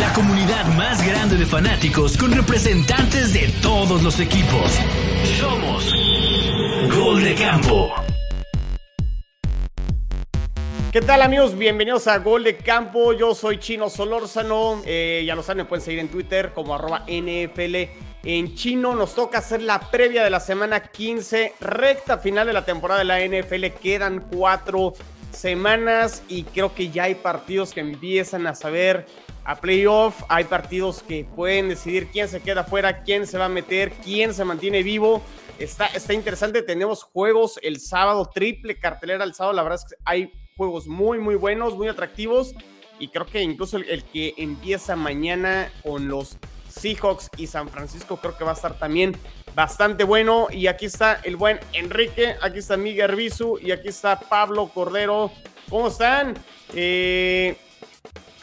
[0.00, 4.72] La comunidad más grande de fanáticos con representantes de todos los equipos.
[5.38, 5.92] Somos
[6.96, 7.92] Gol de Campo.
[10.92, 11.58] ¿Qué tal amigos?
[11.58, 13.12] Bienvenidos a Gol de Campo.
[13.12, 14.80] Yo soy Chino Solórzano.
[14.86, 17.76] Eh, ya lo saben, me pueden seguir en Twitter como arroba NFL
[18.24, 18.94] en chino.
[18.94, 23.04] Nos toca hacer la previa de la semana 15, recta final de la temporada de
[23.04, 23.66] la NFL.
[23.82, 24.94] Quedan cuatro
[25.34, 29.06] semanas y creo que ya hay partidos que empiezan a saber
[29.44, 30.22] a playoff.
[30.28, 34.34] Hay partidos que pueden decidir quién se queda fuera, quién se va a meter, quién
[34.34, 35.22] se mantiene vivo.
[35.58, 36.62] Está, está interesante.
[36.62, 39.54] Tenemos juegos el sábado, triple cartelera el sábado.
[39.54, 42.54] La verdad es que hay juegos muy, muy buenos, muy atractivos.
[42.98, 48.36] Y creo que incluso el, que empieza mañana con los Seahawks y San Francisco, creo
[48.36, 49.16] que va a estar también
[49.54, 50.48] bastante bueno.
[50.50, 55.30] Y aquí está el buen Enrique, aquí está Miguel Arbizu y aquí está Pablo Cordero.
[55.68, 56.34] ¿Cómo están?
[56.74, 57.56] Eh,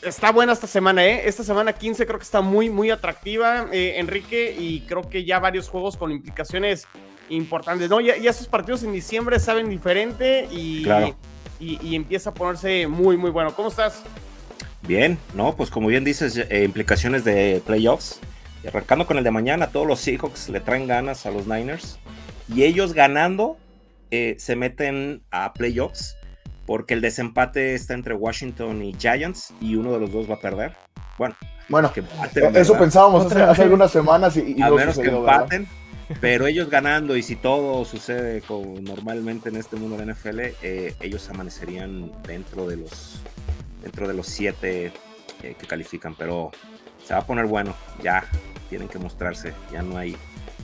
[0.01, 1.21] está buena esta semana, ¿eh?
[1.25, 5.39] Esta semana 15 creo que está muy, muy atractiva, eh, Enrique, y creo que ya
[5.39, 6.87] varios juegos con implicaciones
[7.29, 8.01] importantes, ¿no?
[8.01, 11.15] Ya, ya esos partidos en diciembre saben diferente y, Claro.
[11.59, 13.53] y, y empieza a ponerse muy, muy bueno.
[13.55, 14.01] ¿Cómo estás?
[14.81, 15.55] Bien, ¿no?
[15.55, 18.19] Pues como bien dices, eh, implicaciones de playoffs.
[18.63, 21.99] Y arrancando con el de mañana, todos los Seahawks le traen ganas a los Niners.
[22.53, 23.57] Y ellos ganando
[24.11, 26.15] eh, se meten a playoffs.
[26.65, 29.53] Porque el desempate está entre Washington y Giants.
[29.59, 30.73] Y uno de los dos va a perder.
[31.17, 31.35] Bueno,
[31.69, 32.79] Bueno, que empaten, eso ¿verdad?
[32.79, 35.41] pensábamos hace, hace algunas semanas y, y a no menos que sucedió, ¿verdad?
[35.53, 35.67] empaten.
[36.19, 40.39] Pero ellos ganando, y si todo sucede como normalmente en este mundo de la NFL,
[40.61, 43.21] eh, ellos amanecerían dentro de los
[43.81, 44.91] dentro de los siete
[45.41, 46.15] eh, que califican.
[46.15, 46.51] Pero
[47.05, 47.73] se va a poner bueno,
[48.03, 48.23] ya
[48.71, 50.15] tienen que mostrarse, ya no hay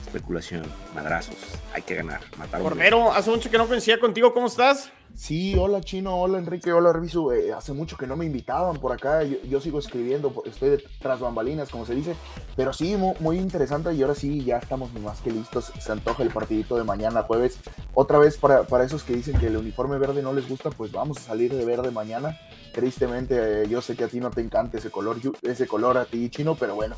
[0.02, 0.64] especulación,
[0.94, 1.36] madrazos,
[1.74, 4.90] hay que ganar, matar Cordero, hace mucho que no coincidía contigo, ¿cómo estás?
[5.14, 7.32] Sí, hola Chino, hola Enrique, hola Reviso.
[7.32, 9.24] Eh, hace mucho que no me invitaban por acá.
[9.24, 12.14] Yo, yo sigo escribiendo, estoy de- tras bambalinas, como se dice.
[12.54, 13.92] Pero sí, mu- muy, interesante.
[13.94, 15.72] Y ahora sí, ya estamos más que listos.
[15.80, 17.58] Se antoja el partidito de mañana, jueves.
[17.94, 20.92] Otra vez, para, para esos que dicen que el uniforme verde no les gusta, pues
[20.92, 22.38] vamos a salir de verde mañana.
[22.72, 26.04] Tristemente, eh, yo sé que a ti no te encanta ese color, ese color a
[26.04, 26.94] ti, Chino, pero bueno,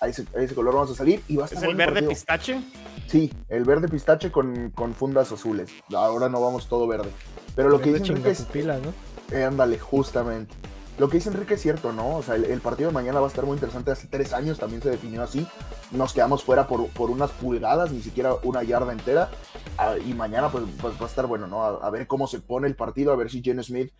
[0.00, 1.92] a ese, a ese color vamos a salir y va a estar ¿Es el verde
[1.94, 2.10] partido.
[2.10, 2.60] pistache?
[3.08, 5.70] Sí, el verde pistache con, con fundas azules.
[5.92, 7.10] Ahora no vamos todo verde.
[7.54, 8.92] Pero lo que dice Enrique es, pilas, ¿no?
[9.36, 10.54] eh, ándale, justamente.
[10.98, 12.16] Lo que dice Enrique es cierto, ¿no?
[12.16, 13.90] O sea, el, el partido de mañana va a estar muy interesante.
[13.90, 15.46] Hace tres años también se definió así.
[15.90, 19.28] Nos quedamos fuera por, por unas pulgadas, ni siquiera una yarda entera.
[19.76, 21.64] Ah, y mañana pues, pues va a estar bueno, ¿no?
[21.64, 23.92] A, a ver cómo se pone el partido, a ver si Gene Smith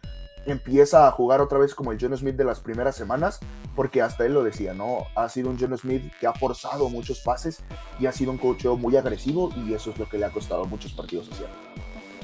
[0.46, 3.40] empieza a jugar otra vez como el Gene Smith de las primeras semanas,
[3.74, 5.06] porque hasta él lo decía, ¿no?
[5.16, 7.62] Ha sido un Gene Smith que ha forzado muchos pases
[7.98, 10.64] y ha sido un cocheo muy agresivo y eso es lo que le ha costado
[10.66, 11.46] muchos partidos hacia.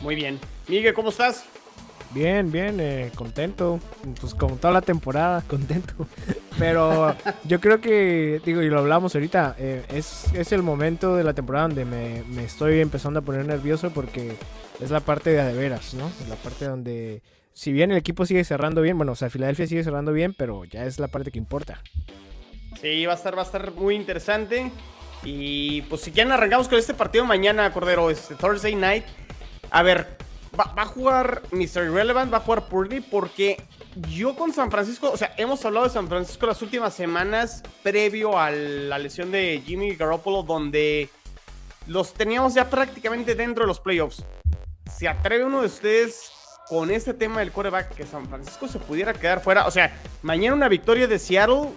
[0.03, 0.39] Muy bien.
[0.69, 1.45] Miguel, ¿cómo estás?
[2.13, 3.79] Bien, bien, eh, contento.
[4.21, 5.95] Pues como toda la temporada, contento.
[6.59, 11.25] Pero yo creo que, digo, y lo hablamos ahorita, eh, es, es el momento de
[11.25, 14.37] la temporada donde me, me estoy empezando a poner nervioso porque
[14.81, 16.09] es la parte de a de veras, ¿no?
[16.21, 17.23] Es la parte donde,
[17.53, 20.65] si bien el equipo sigue cerrando bien, bueno, o sea, Filadelfia sigue cerrando bien, pero
[20.65, 21.83] ya es la parte que importa.
[22.81, 24.71] Sí, va a estar, va a estar muy interesante.
[25.23, 29.05] Y pues si quieren arrancamos con este partido mañana, Cordero, este Thursday Night.
[29.71, 30.19] A ver,
[30.59, 31.85] va, a jugar Mr.
[31.85, 33.63] Irrelevant, va a jugar Purdy, porque
[34.09, 38.39] yo con San Francisco, o sea, hemos hablado de San Francisco las últimas semanas previo
[38.39, 41.09] a la lesión de Jimmy Garoppolo, donde
[41.87, 44.25] los teníamos ya prácticamente dentro de los playoffs.
[44.97, 46.31] ¿Se atreve uno de ustedes
[46.69, 49.67] con este tema del quarterback que San Francisco se pudiera quedar fuera?
[49.67, 51.71] O sea, mañana una victoria de Seattle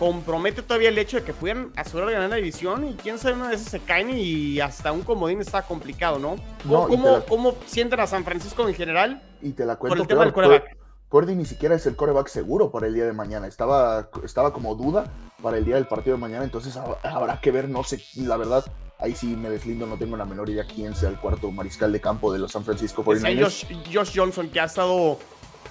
[0.00, 3.50] compromete todavía el hecho de que pudieran asegurar ganar la división y quién sabe, una
[3.50, 6.36] vez se caen y hasta un comodín está complicado, ¿no?
[6.62, 9.22] ¿Cómo, No, cómo- te la- cómo sienten a San Francisco en general?
[9.42, 10.46] Y te la Por cuento el tema del peor.
[10.64, 10.76] Pur-
[11.10, 13.46] Purdy ni siquiera es el coreback seguro para el día de mañana.
[13.46, 15.04] Estaba, estaba como duda
[15.42, 18.36] para el día del partido de mañana, entonces ha- habrá que ver, no sé, la
[18.38, 18.64] verdad,
[18.98, 22.00] ahí sí me deslindo, no tengo la menor idea quién sea el cuarto mariscal de
[22.00, 23.42] campo de los San Francisco Ese 49ers.
[23.44, 25.18] Josh, Josh Johnson que ha estado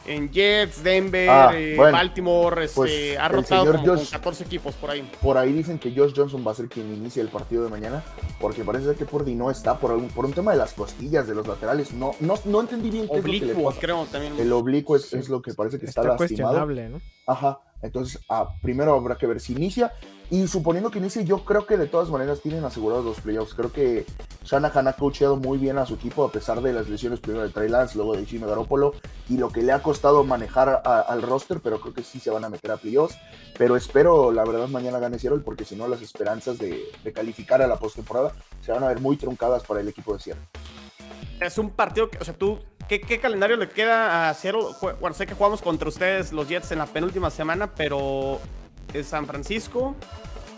[0.09, 3.97] en Jets, Denver, Ah, eh, bueno, Baltimore, este, pues, ha el rotado señor como con
[3.99, 5.09] Josh- 14 equipos por ahí.
[5.21, 8.03] Por ahí dicen que Josh Johnson va a ser quien inicie el partido de mañana,
[8.39, 11.27] porque parece ser que Purdy no está por un, por un tema de las costillas
[11.27, 11.93] de los laterales.
[11.93, 13.79] No, no, no entendí bien qué es lo que le pasa.
[13.79, 14.33] creo también.
[14.39, 16.53] El oblicuo es, es lo que parece que está, Está lastimado.
[16.55, 17.01] cuestionable, ¿no?
[17.27, 19.93] Ajá, entonces ah, primero habrá que ver si inicia.
[20.31, 23.55] Y suponiendo que inicie, yo creo que de todas maneras tienen asegurados los playoffs.
[23.55, 24.05] Creo que
[24.43, 27.51] Shanahan ha coacheado muy bien a su equipo a pesar de las lesiones primero de
[27.51, 28.93] Trey Lance, luego de Jimmy Garoppolo
[29.27, 32.45] y lo que le ha costado manejar al roster, pero creo que sí se van
[32.45, 33.17] a meter a playoffs.
[33.57, 37.63] Pero espero, la verdad, mañana gane Seattle porque si no las esperanzas de, de calificar
[37.63, 40.45] a la postemporada se van a ver muy truncadas para el equipo de Seattle.
[41.39, 44.63] Es un partido que, o sea, tú ¿qué, qué calendario le queda a Seattle?
[44.99, 48.39] Bueno, sé que jugamos contra ustedes los Jets en la penúltima semana, pero
[48.93, 49.95] es San Francisco.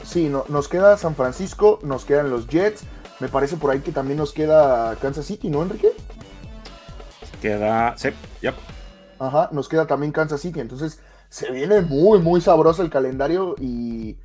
[0.03, 2.83] Sí, no- nos queda San Francisco, nos quedan los Jets.
[3.19, 5.91] Me parece por ahí que también nos queda Kansas City, ¿no, Enrique?
[7.41, 7.95] Queda.
[7.97, 8.09] Sí,
[8.41, 8.55] yep.
[9.19, 10.59] Ajá, nos queda también Kansas City.
[10.59, 10.99] Entonces,
[11.29, 14.17] se viene muy, muy sabroso el calendario y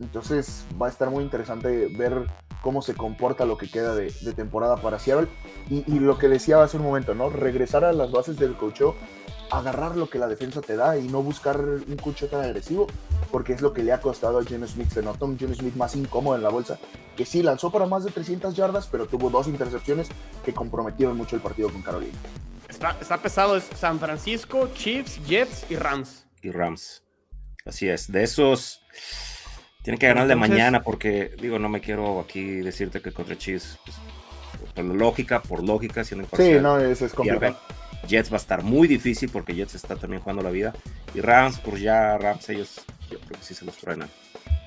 [0.00, 2.26] entonces va a estar muy interesante ver
[2.64, 5.28] cómo se comporta lo que queda de, de temporada para Seattle.
[5.68, 7.28] Y, y lo que decía hace un momento, ¿no?
[7.28, 8.96] Regresar a las bases del coacheo,
[9.50, 12.86] agarrar lo que la defensa te da y no buscar un coacheo tan agresivo,
[13.30, 14.88] porque es lo que le ha costado a Geno Smith.
[14.88, 16.78] Se notó un Geno Smith más incómodo en la bolsa,
[17.14, 20.08] que sí lanzó para más de 300 yardas, pero tuvo dos intercepciones
[20.42, 22.16] que comprometieron mucho el partido con Carolina.
[22.66, 26.24] Está, está pesado, es San Francisco, Chiefs, Jets y Rams.
[26.40, 27.02] Y Rams.
[27.66, 28.10] Así es.
[28.10, 28.80] De esos.
[29.84, 33.12] Tienen que ganar el de Entonces- mañana porque, digo, no me quiero aquí decirte que
[33.12, 33.96] contra Chiefs, pues,
[34.74, 37.56] por lógica, por lógica, siendo Sí, imparcial, no, eso es complicado.
[38.08, 40.72] Jets va a estar muy difícil porque Jets está también jugando la vida.
[41.14, 44.08] Y Rams, pues ya Rams ellos, yo creo que sí se los truenan.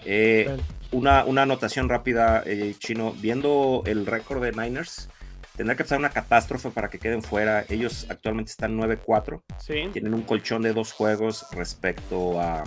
[0.06, 0.56] Eh,
[0.92, 5.10] una, una anotación rápida, eh, Chino, viendo el récord de Niners,
[5.56, 7.66] tendrá que pasar una catástrofe para que queden fuera.
[7.70, 9.90] Ellos actualmente están 9-4, Sí.
[9.94, 12.64] tienen un colchón de dos juegos respecto a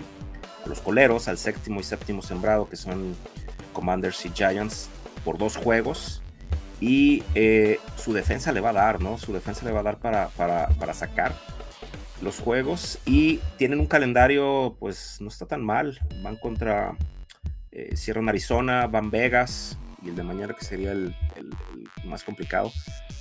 [0.67, 3.17] los coleros, al séptimo y séptimo sembrado, que son
[3.73, 4.89] Commanders y Giants,
[5.25, 6.23] por dos juegos.
[6.81, 9.19] Y eh, su defensa le va a dar, ¿no?
[9.19, 11.35] Su defensa le va a dar para, para, para sacar
[12.23, 12.99] los juegos.
[13.05, 16.01] Y tienen un calendario, pues no está tan mal.
[16.23, 16.97] Van contra
[17.73, 19.77] eh, cierran Arizona, van Vegas.
[20.03, 22.73] Y el de mañana que sería el, el- el más complicado.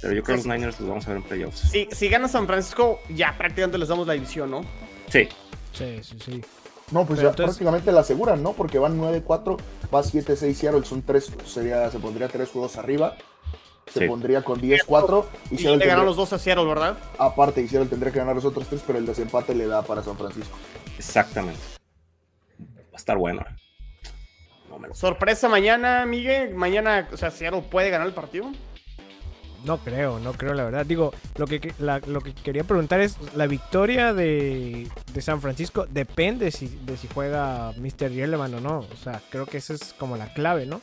[0.02, 1.60] Pero yo creo que los Niners los vamos a ver en playoffs.
[1.70, 4.62] Si, si gana San Francisco, ya prácticamente les damos la división, ¿no?
[5.10, 5.28] Sí,
[5.74, 6.42] Sí, sí, sí.
[6.92, 8.54] No, pues Pero ya entonces- prácticamente la aseguran, ¿no?
[8.54, 9.58] Porque van 9-4,
[9.94, 13.16] va 7-6 Seattle, son tres, sería, se pondría tres juegos arriba.
[13.94, 14.08] Se Sí.
[14.08, 16.98] pondría con 10-4 y Y Seattle le tendría, ganaron los dos a Seattle, ¿verdad?
[17.18, 20.04] aparte, y Seattle tendría que ganar los otros tres, pero el desempate le da para
[20.04, 20.56] San Francisco.
[20.98, 21.60] exactamente.
[22.60, 23.42] Va a estar bueno.
[23.42, 23.56] eh.
[24.70, 26.54] No me lo Sorpresa mañana, Miguel.
[26.54, 28.52] Mañana, o sea, Seattle puede ganar el partido.
[29.66, 30.86] No creo, no creo, la verdad.
[30.86, 35.86] Digo, lo que, la- lo que quería preguntar es, ¿la victoria de, de San Francisco
[35.90, 38.12] depende si, de si juega Mr.
[38.12, 38.80] Irrelevant o no?
[38.80, 40.82] O sea, creo que esa es como la clave, ¿no?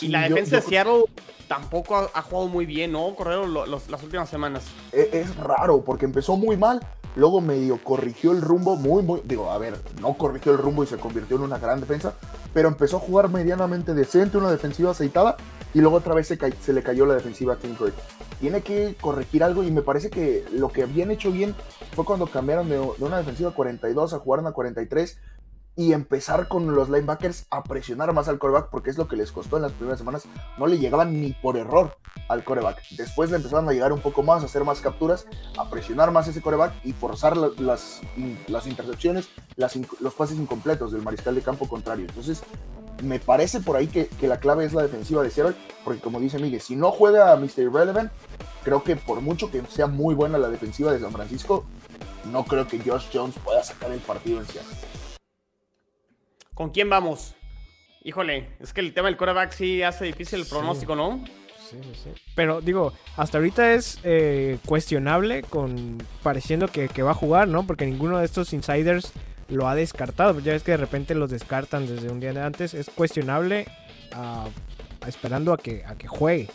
[0.00, 1.04] y la yo- defensa yo- de Seattle
[1.48, 3.14] tampoco ha, ha jugado muy bien, ¿no?
[3.14, 4.64] Correo lo- los- las últimas semanas.
[4.92, 6.80] e- es raro porque empezó muy mal,
[7.16, 10.86] luego medio corrigió el rumbo, muy, muy, digo, a ver, no corrigió el rumbo y
[10.88, 12.14] se convirtió en una gran defensa,
[12.52, 15.36] pero empezó a jugar medianamente decente, una defensiva aceitada,
[15.74, 17.94] y luego otra vez se, le cayó la defensiva a King Kirk.
[18.40, 21.54] Tiene que corregir algo y me parece que lo que habían hecho bien
[21.94, 25.18] fue cuando cambiaron de, de una defensiva 42 a jugar una 43
[25.76, 29.32] y empezar con los linebackers a presionar más al coreback porque es lo que les
[29.32, 30.22] costó en las primeras semanas.
[30.56, 31.96] No le llegaban ni por error
[32.28, 32.80] al coreback.
[32.90, 35.26] Después le empezaron a llegar un poco más, a hacer más capturas,
[35.58, 39.28] a presionar más ese coreback y forzar la- las, in- las intercepciones,
[40.00, 42.06] los pases incompletos del mariscal de campo contrario.
[42.08, 42.42] Entonces,
[43.02, 46.20] me parece por ahí que, que la clave es la defensiva de Seattle, porque como
[46.20, 47.58] dice Miguel, si no juega a Mr.
[47.64, 48.12] Irrelevant,
[48.62, 51.64] creo que por mucho que sea muy buena la defensiva de San Francisco,
[52.30, 54.76] no creo que Josh Jones pueda sacar el partido en Seattle.
[56.54, 57.34] ¿Con quién vamos?
[58.02, 60.50] Híjole, es que el tema del quarterback sí hace difícil el Sí.
[60.50, 61.24] pronóstico, ¿no?
[61.70, 62.10] Sí, sí, sí.
[62.34, 67.66] Pero digo, hasta ahorita es eh, cuestionable con pareciendo que, que va a jugar, ¿no?
[67.66, 69.12] Porque ninguno de estos insiders
[69.48, 70.38] lo ha descartado.
[70.40, 72.74] Ya ves que de repente los descartan desde un día de antes.
[72.74, 73.66] Es cuestionable
[74.12, 74.46] ah,
[75.06, 76.50] esperando a que, a que juegue.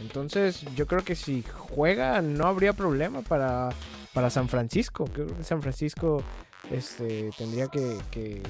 [0.00, 3.68] Entonces yo creo que si juega no habría problema para,
[4.14, 5.04] para San Francisco.
[5.12, 6.22] Creo que San Francisco
[6.70, 8.42] este, tendría que, que,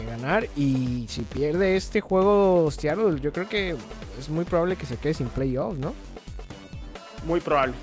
[0.00, 0.48] que ganar.
[0.56, 3.76] Y si pierde este juego Seattle, yo creo que
[4.18, 5.94] es muy probable que se quede sin playoffs, ¿no?
[7.24, 7.74] Muy probable.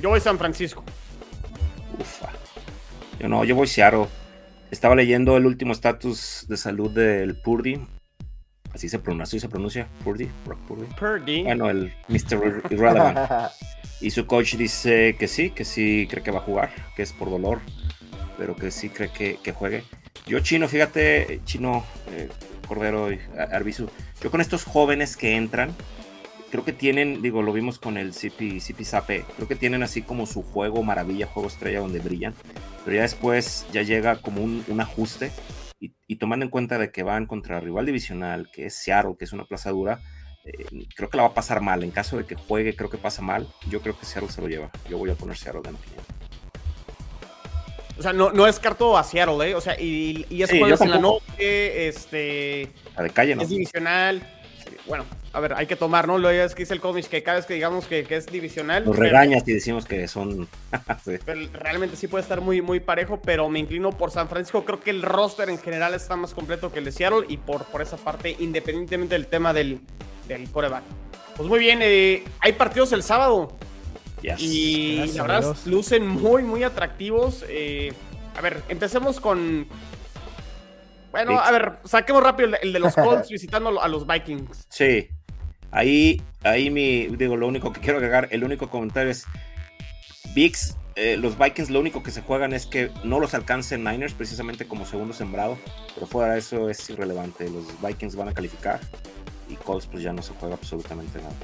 [0.00, 0.82] Yo voy a San Francisco.
[1.98, 2.30] Ufa.
[3.18, 4.06] Yo no, yo voy Seattle.
[4.70, 7.80] Estaba leyendo el último estatus de salud del Purdy.
[8.72, 9.88] Así se pronuncia, así se pronuncia.
[10.02, 10.28] Purdy,
[10.66, 10.86] Purdy.
[10.98, 11.42] Purdy.
[11.44, 12.62] Bueno, el Mr.
[12.70, 13.18] Irrelevant.
[14.00, 17.12] Y su coach dice que sí, que sí cree que va a jugar, que es
[17.14, 17.60] por dolor,
[18.36, 19.82] pero que sí cree que, que juegue.
[20.26, 22.28] Yo, Chino, fíjate, Chino, eh,
[22.66, 23.88] Cordero y Ar- Arbizu,
[24.22, 25.74] yo con estos jóvenes que entran,
[26.50, 30.24] creo que tienen, digo, lo vimos con el CP Sape, creo que tienen así como
[30.24, 32.34] su juego maravilla, juego estrella donde brillan,
[32.84, 35.30] pero ya después ya llega como un, ajuste
[35.80, 39.32] y, tomando en cuenta de que van contra rival divisional, que es Seattle, que es
[39.32, 40.00] una plaza dura,
[40.44, 41.82] eh, creo que la va a pasar mal.
[41.82, 43.48] En caso de que juegue, creo que pasa mal.
[43.68, 44.70] Yo creo que Seattle se lo lleva.
[44.88, 46.04] Yo voy a poner Seattle de opinión.
[47.98, 49.54] O sea, no, no descarto a Seattle, ¿eh?
[49.54, 52.68] O sea, y, y es Sí, jueves yo en la noche, este...
[52.96, 53.42] La de calle, ¿no?
[53.42, 54.22] Es divisional.
[54.86, 56.18] Bueno, a ver, hay que tomar, ¿no?
[56.18, 58.84] Lo es que dice el cómic que cada vez que digamos que, que es divisional.
[58.84, 60.48] Nos regañas y decimos que son.
[61.04, 61.18] Sí.
[61.24, 64.64] pero realmente sí puede estar muy, muy parejo, pero me inclino por San Francisco.
[64.64, 67.64] Creo que el roster en general está más completo que el de Seattle y por,
[67.64, 69.80] por esa parte, independientemente del tema del,
[70.28, 70.82] del coreback.
[71.36, 73.56] Pues muy bien, eh, hay partidos el sábado
[74.24, 74.40] Yes.
[74.40, 77.44] y Gracias la verdad lucen muy, muy atractivos.
[77.48, 77.92] eh,
[78.36, 79.66] a ver, empecemos con...
[81.12, 84.66] Bueno, a ver, saquemos rápido el, el de los Colts visitando a los Vikings.
[84.68, 85.08] Sí.
[85.70, 89.24] Ahí, ahí mi, digo, lo único que quiero agregar, el único comentario es,
[90.34, 94.14] Bigs, eh, los Vikings lo único que se juegan es que no los alcancen Niners
[94.14, 95.58] precisamente como segundo sembrado,
[95.94, 98.80] pero fuera de eso es irrelevante, los Vikings van a calificar
[99.48, 101.34] y Colts pues ya no se juega absolutamente nada.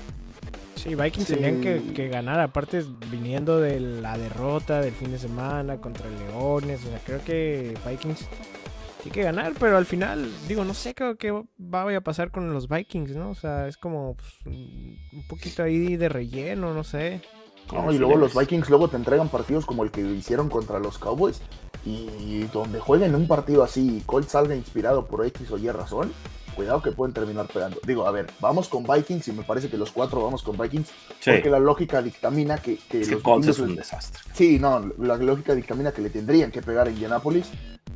[0.82, 1.34] Sí, Vikings Sí.
[1.34, 6.80] tenían que, que ganar, aparte viniendo de la derrota del fin de semana contra Leones.
[6.87, 8.26] O sea, creo que Vikings
[9.02, 12.52] tiene que ganar, pero al final, digo, no sé qué, qué va a pasar con
[12.52, 13.30] los Vikings, ¿no?
[13.30, 17.20] O sea, es como pues, un un poquito ahí de relleno, no sé.
[17.72, 20.99] No, y luego los Vikings luego te entregan partidos como el que hicieron contra los
[20.99, 21.40] Cowboys.
[21.84, 26.12] Y donde jueguen un partido así y Colt salga inspirado por X o Y razón,
[26.50, 27.80] cuidado que pueden terminar pegando.
[27.87, 30.88] Digo, a ver, vamos con Vikings y me parece que los cuatro vamos con Vikings.
[31.21, 34.21] Sí, Porque la lógica dictamina que, que los Colts es un desastre.
[34.35, 37.47] Sí, no, la lógica dictamina que le tendrían que pegar en Indianapolis.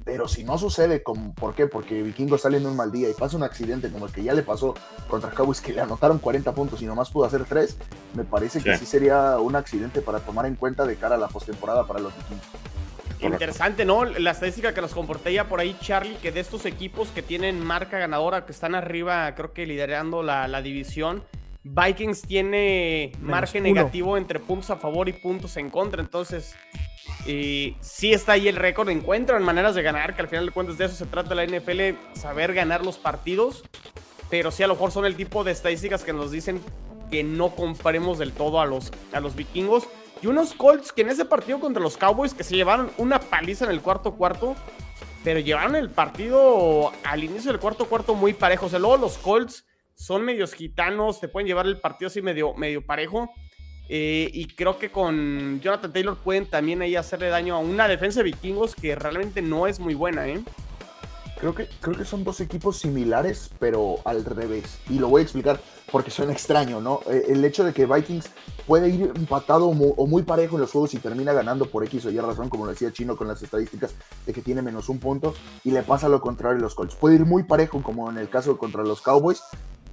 [0.05, 1.67] Pero si no sucede, como, ¿por qué?
[1.67, 4.35] Porque Vikingos sale en un mal día y pasa un accidente como el que ya
[4.35, 4.75] le pasó
[5.09, 7.77] contra Cowboys, que le anotaron 40 puntos y nomás pudo hacer 3,
[8.15, 8.81] me parece que Sí.
[8.85, 12.15] sí sería un accidente para tomar en cuenta de cara a la postemporada para los
[12.17, 12.45] Vikingos.
[13.21, 14.05] Interesante, ¿no?
[14.05, 17.65] La estadística que nos comporté ya por ahí, Charlie, que de estos equipos que tienen
[17.65, 21.23] marca ganadora, que están arriba, creo que liderando la, la división,
[21.63, 23.75] Vikings tiene Menos margen uno.
[23.75, 26.03] negativo entre puntos a favor y puntos en contra.
[26.03, 26.55] Entonces,
[27.25, 28.89] sí está ahí el récord.
[28.91, 31.97] Encuentran maneras de ganar, que al final de cuentas de eso se trata la NFL,
[32.15, 33.65] saber ganar los partidos.
[34.29, 36.61] Pero sí, a lo mejor son el tipo de estadísticas que nos dicen
[37.11, 39.85] que no comparemos del todo a los, a los vikingos.
[40.25, 43.67] Y unos Colts que en ese partido contra los Cowboys que se llevaron una paliza
[43.67, 44.57] en el cuarto cuarto,
[45.23, 48.65] pero llevaron el partido al inicio del cuarto cuarto muy parejo.
[48.65, 52.55] O sea, luego los Colts son medios gitanos, te pueden llevar el partido así medio,
[52.55, 53.35] medio parejo.
[53.91, 58.21] Eh, y creo que con Jonathan Taylor pueden también ahí hacerle daño a una defensa
[58.21, 60.43] de vikingos que realmente no es muy buena, ¿eh?
[61.45, 64.79] Creo que, creo que son dos equipos similares, pero al revés.
[64.89, 65.61] Y lo voy a explicar
[65.93, 67.01] porque suena extraño, ¿no?
[67.07, 68.31] Eh, el hecho de que Vikings
[68.67, 71.85] puede ir empatado o mu- o muy parejo en los juegos y termina ganando por
[71.85, 73.93] X o Y razón, como lo decía Chino con las estadísticas
[74.25, 75.35] de que tiene menos un punto,
[75.65, 76.95] y le pasa lo contrario a los Colts.
[76.95, 79.43] Puede ir muy parejo, como en el caso contra los Cowboys,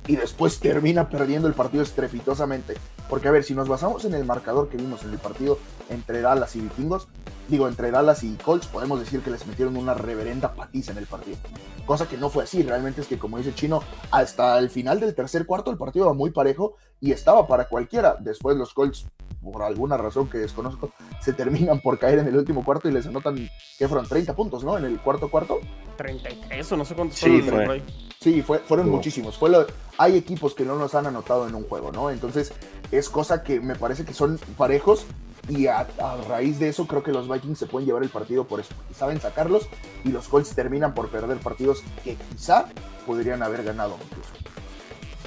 [0.08, 2.76] y después termina perdiendo el partido estrepitosamente.
[3.10, 6.22] Porque, a ver, si nos basamos en el marcador que vimos en el partido entre
[6.22, 7.08] Dallas y Vikingos,
[7.50, 11.08] digo, entre Dallas y Colts, podemos decir que les metieron una reverenda patiza en el
[11.08, 11.38] partido.
[11.86, 15.14] Cosa que no fue así, realmente es que, como dice Chino, hasta el final del
[15.14, 18.16] tercer cuarto el partido va muy parejo y estaba para cualquiera.
[18.20, 19.08] Después los Colts,
[19.44, 23.08] por alguna razón que desconozco, se terminan por caer en el último cuarto y les
[23.08, 23.36] anotan,
[23.78, 24.78] que fueron 30 puntos, ¿no?
[24.78, 25.60] En el cuarto cuarto.
[25.98, 27.82] 33 o no sé cuántos Sí, fueron.
[28.22, 29.38] Sí, fue- fueron muchísimos.
[29.38, 29.66] Fue lo-
[29.98, 32.12] hay equipos que no nos han anotado en un juego, ¿no?
[32.12, 32.54] Entonces,
[32.92, 35.06] es cosa que me parece que son parejos.
[35.50, 38.46] Y a, a raíz de eso, creo que los Vikings se pueden llevar el partido
[38.48, 38.76] por eso.
[38.78, 39.68] porque saben sacarlos.
[40.06, 42.68] Y los Colts terminan por perder partidos que quizá
[43.08, 44.30] podrían haber ganado incluso.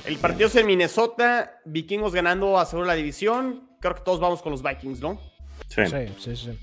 [0.06, 3.68] El partido es en Minnesota, vikingos ganando asegura la división.
[3.80, 5.20] Creo que todos vamos con los Vikings, ¿no?
[5.68, 5.82] Sí.
[5.86, 6.58] Sí, sí, sí.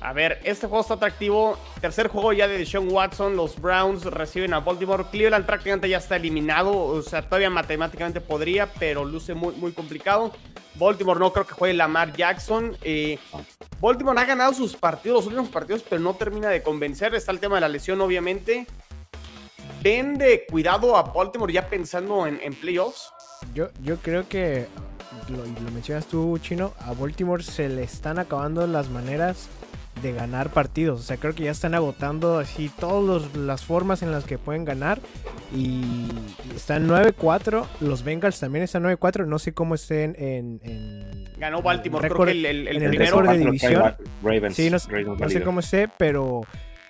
[0.00, 1.58] A ver, este juego está atractivo.
[1.80, 3.36] Tercer juego ya de Deshaun Watson.
[3.36, 5.04] Los Browns reciben a Baltimore.
[5.10, 6.76] Cleveland prácticamente ya está eliminado.
[6.76, 10.32] O sea, todavía matemáticamente podría, pero luce muy, muy complicado.
[10.76, 12.76] Baltimore no creo que juegue Lamar Jackson.
[12.82, 13.18] Eh,
[13.80, 17.14] Baltimore ha ganado sus partidos, los últimos partidos, pero no termina de convencer.
[17.14, 18.66] Está el tema de la lesión, obviamente.
[19.82, 23.10] ¿Ven de cuidado a Baltimore ya pensando en, playoffs?
[23.54, 24.66] Yo, yo creo que,
[25.28, 29.48] lo mencionas tú, Chino, a Baltimore se le están acabando las maneras
[30.02, 31.00] de ganar partidos.
[31.00, 34.64] O sea, creo que ya están agotando así todas las formas en las que pueden
[34.64, 35.00] ganar.
[35.54, 36.08] Y,
[36.54, 37.64] están 9-4.
[37.80, 39.26] Los Bengals también están 9-4.
[39.26, 40.60] No sé cómo estén en...
[40.62, 43.22] en Ganó Baltimore, en creo que el, el- el en el primero.
[43.22, 43.94] de división.
[44.22, 46.40] Ravens, Sí, no, Ravens no sé cómo esté, pero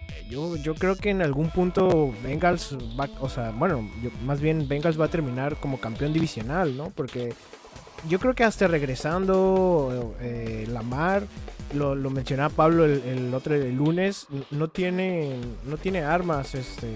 [0.08, 4.40] eh, yo, yo creo que en algún punto Bengals va, o sea, bueno, yo- más
[4.40, 6.90] bien Bengals va a terminar como campeón divisional, ¿no?
[6.90, 7.34] Porque
[8.08, 11.24] yo creo que hasta regresando eh, Lamar,
[11.74, 16.88] lo, lo mencionaba Pablo el, otro el lunes, no tiene, no tiene armas este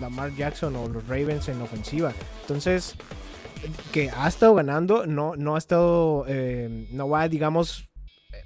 [0.00, 2.12] Lamar Jackson o los Ravens en ofensiva.
[2.42, 2.94] Entonces,
[3.92, 7.89] que ha estado ganando, no, no ha estado, eh, no va, digamos,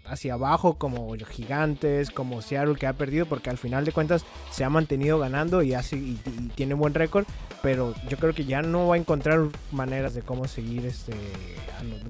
[0.06, 4.64] hacia abajo como Gigantes, como Seattle que ha perdido, porque al final de cuentas se
[4.64, 6.20] ha mantenido ganando y, hace, y,
[6.54, 7.26] tiene buen récord,
[7.62, 9.40] pero yo creo que ya no va a encontrar
[9.72, 11.14] maneras de cómo seguir este,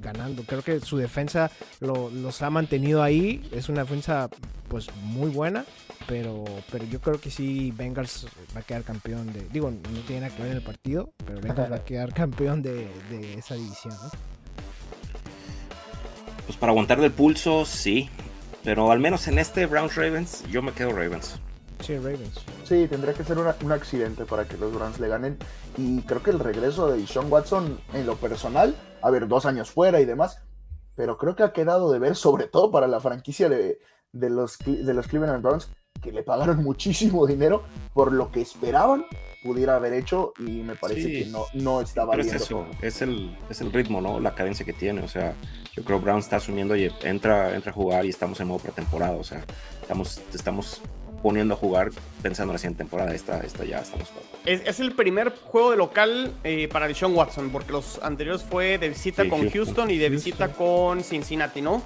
[0.01, 0.43] ganando.
[0.45, 4.29] Creo que su defensa los ha mantenido ahí, es una defensa
[4.69, 5.65] pues muy buena,
[6.09, 10.23] pero, pero yo creo que sí Bengals va a quedar campeón de, digo, no tiene
[10.23, 13.55] nada que ver en el partido, pero Bengals va a quedar campeón de, de esa
[13.55, 13.95] división.
[13.95, 14.34] ¿no?
[16.47, 18.11] Pues para aguantarle el pulso, sí.
[18.63, 21.39] Pero al menos en este Browns Ravens, yo me quedo Ravens.
[21.81, 22.41] Sí, Ravens.
[22.65, 25.39] Sí, tendría que ser un accidente para que los Browns le ganen.
[25.77, 29.71] Y creo que el regreso de Sean Watson, en lo personal, a ver, dos años
[29.71, 30.41] fuera y demás,
[30.95, 33.81] pero creo que ha quedado de ver, sobre todo para la franquicia de,
[34.13, 35.69] de los, de los Cleveland Browns,
[36.01, 39.05] que le pagaron muchísimo dinero por lo que esperaban
[39.45, 42.27] pudiera haber hecho y me parece que no, no estaba bien.
[42.27, 44.19] Es eso, es el, es el ritmo, ¿no?
[44.19, 45.03] La cadencia que tiene.
[45.03, 45.35] O sea,
[45.75, 48.61] yo creo que Brown está asumiendo y entra, entra a jugar y estamos en modo
[48.61, 49.17] pretemporada.
[49.17, 49.45] O sea,
[49.83, 50.81] estamos, estamos
[51.21, 51.91] poniendo a jugar
[52.23, 53.13] pensando en la siguiente temporada.
[53.13, 54.09] Esta, esta ya estamos.
[54.45, 58.79] Es, es el primer juego de local eh, para Deshaun Watson, porque los anteriores fue
[58.79, 61.83] de visita con Houston, y de visita con Cincinnati, ¿no?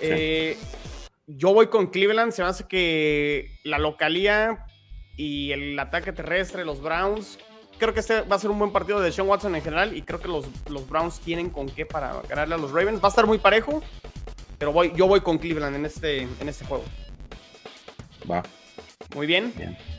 [0.00, 0.56] Eh,
[1.26, 2.30] yo voy con Cleveland.
[2.30, 4.66] Se me hace que la localía
[5.16, 7.38] y el ataque terrestre, los Browns.
[7.78, 10.02] Creo que este va a ser un buen partido de Sean Watson en general y
[10.02, 13.02] creo que los, los Browns tienen con qué para ganarle a los Ravens.
[13.02, 13.82] Va a estar muy parejo,
[14.58, 16.84] pero voy, yo voy con Cleveland en este, en este juego.
[18.30, 18.42] Va.
[19.14, 19.52] Muy bien.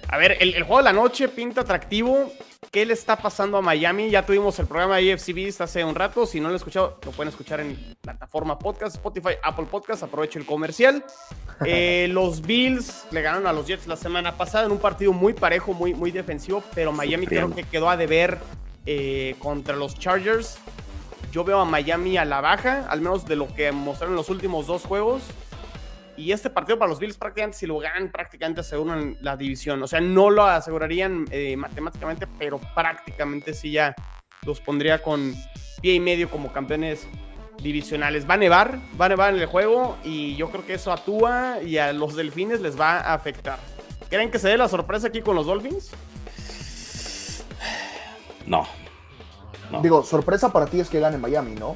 [0.08, 2.32] A ver, el, el, juego de la noche pinta atractivo.
[2.76, 4.10] ¿Qué le está pasando a Miami?
[4.10, 6.26] Ya tuvimos el programa de EFC Beast hace un rato.
[6.26, 10.04] Si no lo han escuchado, lo pueden escuchar en plataforma podcast, Spotify, Apple Podcast.
[10.04, 11.06] Aprovecho el comercial.
[11.66, 15.32] Eh, los Bills le ganaron a los Jets la semana pasada en un partido muy
[15.32, 18.40] parejo, muy, muy defensivo, pero Miami creo que quedó a deber
[18.86, 20.58] eh, contra los Chargers.
[21.32, 24.30] Yo veo a Miami a la baja, al menos de lo que mostraron en los
[24.30, 25.24] últimos dos juegos.
[26.18, 29.82] Y este partido para los Bills prácticamente si lo ganan, prácticamente aseguran la división.
[29.84, 33.94] O sea, no lo asegurarían eh, matemáticamente, pero prácticamente sí ya
[34.44, 35.36] los pondría con
[35.82, 37.08] pie y medio como campeones
[37.62, 38.30] divisionales.
[38.30, 40.98] Va a nevar, va a nevar en el juego y yo creo que eso a
[40.98, 43.60] Tua y a los Delfines les va a afectar.
[44.10, 45.92] ¿Creen que se dé la sorpresa aquí con los Dolphins?
[48.46, 48.68] No.
[49.82, 51.76] Digo, sorpresa para ti es que gane Miami, ¿no?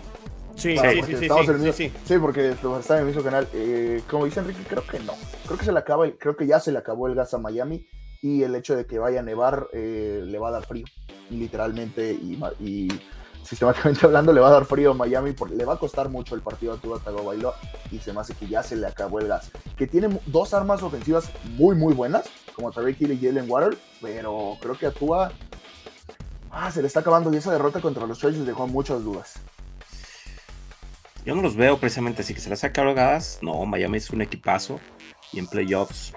[0.59, 3.47] Sí, sí, sí, sí, sí, sí, porque está en el mismo canal.
[3.53, 5.13] Eh, como dice Enrique, creo que no.
[5.45, 7.87] Creo que se le acaba, creo que ya se le acabó el gas a Miami
[8.21, 10.85] y el hecho de que vaya a nevar eh, le va a dar frío,
[11.29, 12.89] literalmente y
[13.43, 16.35] sistemáticamente hablando, le va a dar frío a Miami, porque le va a costar mucho
[16.35, 17.55] el partido a Tua Tagovailoa
[17.91, 19.51] y se me hace que ya se le acabó el gas.
[19.77, 24.57] Que tiene dos armas ofensivas muy, muy buenas, como Tarek Hill y Jalen Water, pero
[24.61, 25.31] creo que a Tua
[26.51, 29.39] ah, se le está acabando y esa derrota contra los Chargers dejó muchas dudas.
[31.25, 32.83] Yo no los veo precisamente así que se le saca.
[33.41, 34.79] No, Miami es un equipazo
[35.33, 36.13] y en playoffs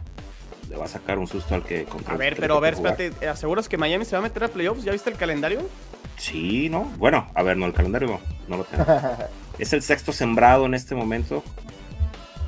[0.71, 3.69] le va a sacar un susto al que A ver, pero a ver, espérate, ¿aseguras
[3.69, 4.85] que Miami se va a meter a playoffs?
[4.85, 5.61] ¿Ya viste el calendario?
[6.17, 6.85] Sí, ¿no?
[6.99, 8.87] Bueno, a ver, no, el calendario no, lo tengo.
[9.59, 11.43] es el sexto sembrado en este momento.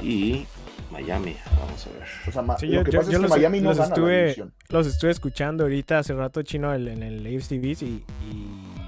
[0.00, 0.46] Y
[0.90, 2.08] Miami, vamos a ver.
[2.28, 4.36] O sea, sí, yo, que pasa es que los, Miami no los estuve,
[4.68, 8.04] los estuve escuchando ahorita hace rato chino en el AFC TV y, y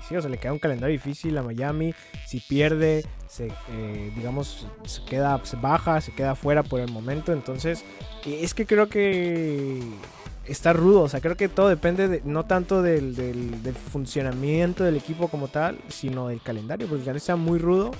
[0.08, 1.94] sí, o sea, le queda un calendario difícil a Miami.
[2.26, 7.32] Si pierde, se, eh, digamos, se queda, se baja, se queda fuera por el momento.
[7.32, 7.84] Entonces,
[8.24, 9.82] es que creo que
[10.46, 11.02] está rudo.
[11.02, 13.14] O sea, creo que todo depende de, no tanto del,
[13.92, 17.92] funcionamiento del equipo como tal, sino del calendario, porque el calendario está muy rudo.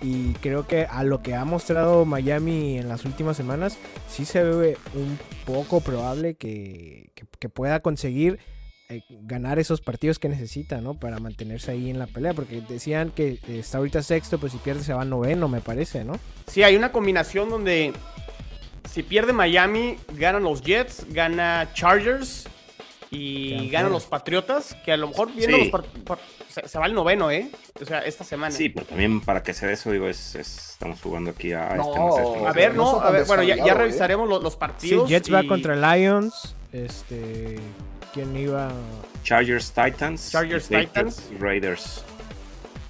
[0.00, 3.76] Y creo que a lo que ha mostrado Miami en las últimas semanas,
[4.08, 7.10] sí se ve un poco probable que,
[7.52, 8.38] pueda conseguir
[8.90, 10.94] eh, ganar esos partidos que necesita, ¿no?
[10.94, 14.82] Para mantenerse ahí en la pelea, porque decían que está ahorita sexto, pues si pierde
[14.82, 16.18] se va noveno, me parece, ¿no?
[16.46, 17.92] Sí, hay una combinación donde
[18.90, 22.46] si pierde Miami, ganan los Jets, gana Chargers
[23.10, 25.70] y ganan los Patriotas, que a lo mejor viendo los
[26.48, 27.50] se, va el noveno, ¿eh?
[27.80, 28.50] O sea, esta semana.
[28.50, 32.52] Sí, pero también para que sea eso, digo, es, estamos jugando aquí a este A
[32.52, 33.74] ver, no, a ver, bueno, ya, ¿eh?
[33.74, 35.08] revisaremos los, partidos.
[35.08, 37.58] Sí, Jets va contra Lions, este,
[38.18, 38.68] ¿quién iba?
[39.22, 40.30] Chargers Titans.
[40.32, 41.30] Chargers Titans.
[41.38, 42.04] Raiders.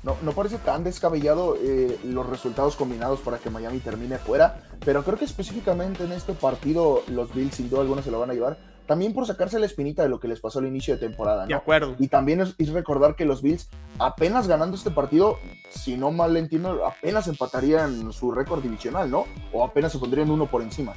[0.03, 5.05] No, no parece tan descabellado eh, los resultados combinados para que Miami termine fuera, pero
[5.05, 8.33] creo que específicamente en este partido los Bills sin duda alguna se lo van a
[8.35, 11.43] llevar, también por sacarse la espinita de lo que les pasó al inicio de temporada.
[11.43, 11.49] ¿no?
[11.49, 11.95] De acuerdo.
[11.99, 15.39] Y también es, recordar que los Bills, apenas ganando este partido,
[15.69, 19.27] si no mal entiendo, apenas empatarían su récord divisional, ¿no?
[19.53, 20.95] O apenas se pondrían uno por encima.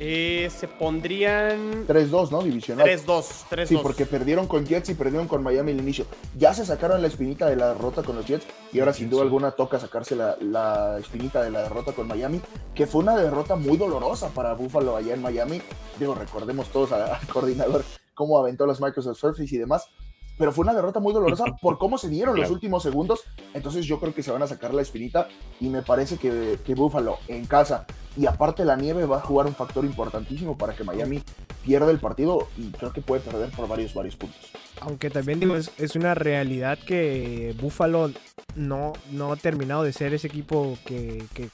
[0.00, 2.42] Eh, se pondrían 3-2, ¿no?
[2.42, 2.86] Divisional.
[2.86, 3.46] 3-2.
[3.50, 3.66] 3-2.
[3.66, 6.06] Sí, porque perdieron con Jets y perdieron con Miami al inicio.
[6.36, 9.22] Ya se sacaron la espinita de la derrota con los Jets y ahora sin duda
[9.22, 12.40] alguna toca sacarse la, la espinita de la derrota con Miami,
[12.76, 15.60] que fue una derrota muy dolorosa para Buffalo allá en Miami.
[15.98, 17.84] Digo, recordemos todos al, al coordinador
[18.18, 19.88] cómo aventó las Microsoft Surface y demás.
[20.38, 23.24] Pero fue una derrota muy dolorosa por cómo se dieron los últimos segundos.
[23.54, 25.28] Entonces yo creo que se van a sacar la espinita
[25.60, 29.46] y me parece que, que Buffalo en casa y aparte la nieve va a jugar
[29.46, 31.22] un factor importantísimo para que Miami
[31.64, 34.40] pierda el partido y creo que puede perder por varios, varios puntos.
[34.80, 38.10] Aunque también digo, es, es una realidad que Buffalo
[38.54, 41.50] no, no ha terminado de ser ese equipo que, que-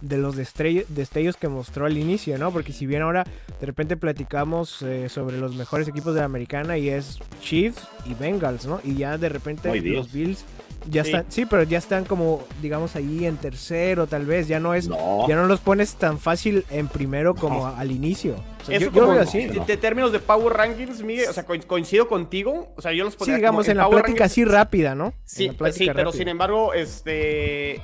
[0.00, 2.50] de los destellos que mostró al inicio, ¿no?
[2.52, 3.24] Porque si bien ahora
[3.60, 8.14] de repente platicamos eh, sobre los mejores equipos de la americana y es Chiefs y
[8.14, 8.80] Bengals, ¿no?
[8.84, 10.12] Y ya de repente los Bills.
[10.12, 10.44] Bills
[10.88, 11.10] ya Sí.
[11.10, 14.86] están, sí, pero ya están como, digamos, ahí en tercero tal vez, ya no es,
[14.88, 15.26] No.
[15.28, 17.76] ya no los pones tan fácil en primero como No.
[17.76, 18.36] al inicio.
[18.62, 19.46] O sea, Eso yo, yo como veo en- así.
[19.46, 22.72] de, de términos de Power Rankings, Miguel, o sea, co- coincido contigo.
[22.76, 24.32] O sea, yo los Sí, pondría digamos, como en la Power plática Rankings.
[24.32, 25.12] así rápida, ¿no?
[25.24, 26.12] Sí, En la sí, pero rápida.
[26.12, 27.82] sin embargo, este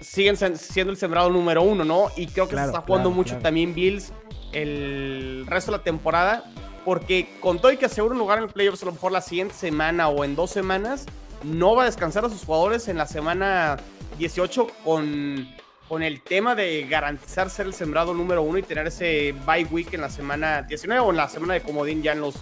[0.00, 2.06] siguen siendo el sembrado número uno, ¿no?
[2.16, 3.42] Y creo que Claro, se está jugando claro, mucho claro.
[3.42, 4.12] también Bills
[4.52, 6.44] el resto de la temporada.
[6.84, 9.20] Porque con todo y que asegura un lugar en el playoffs a lo mejor la
[9.20, 11.04] siguiente semana o en dos semanas,
[11.42, 13.76] no va a descansar a sus jugadores en la semana
[14.18, 15.48] 18 con,
[15.88, 19.94] con el tema de garantizar ser el sembrado número uno y tener ese bye week
[19.94, 22.36] en la semana 19 o en la semana de comodín ya en los,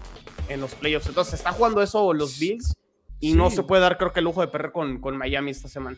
[0.51, 1.07] en los playoffs.
[1.07, 2.75] Entonces está jugando eso los Bills
[3.21, 5.69] y no se puede dar creo que el lujo de perder con, con Miami esta
[5.69, 5.97] semana.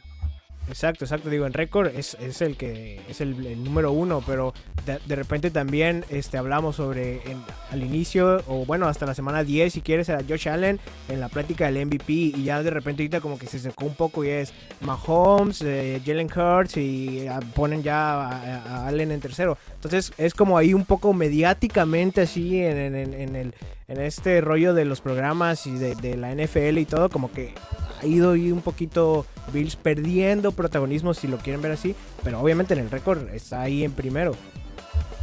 [0.68, 1.30] Exacto, exacto.
[1.30, 4.52] Digo, en récord es, es el que es el, el número uno, pero
[4.84, 9.72] de, repente también este, hablamos sobre en- al inicio, o bueno, hasta la semana 10,
[9.72, 13.20] si quieres, a Josh Allen en la plática del MVP, y ya de repente ahorita
[13.20, 17.82] como que se secó un poco y es Mahomes, eh, Jalen Hurts, y ah, ponen
[17.84, 19.56] ya a, a Allen en tercero.
[19.74, 23.54] Entonces es como ahí un poco mediáticamente así en el,
[23.88, 27.54] en este rollo de los programas y de, la NFL y todo, como que
[28.00, 31.94] ha ido un poquito Bills perdiendo protagonismo, si lo quieren ver así,
[32.24, 34.34] pero obviamente en el récord está ahí en primero.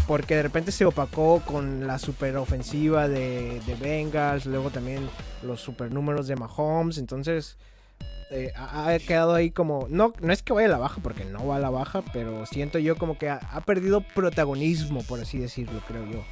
[0.07, 5.09] Porque de repente se opacó con la super ofensiva de, de Bengals, luego también
[5.43, 7.57] los super números de Mahomes, entonces
[8.29, 11.47] eh, ha, quedado ahí como, no, no es que vaya a la baja, porque no
[11.47, 15.81] va a la baja, pero siento yo como que ha perdido protagonismo, por así decirlo,
[15.87, 16.23] creo yo.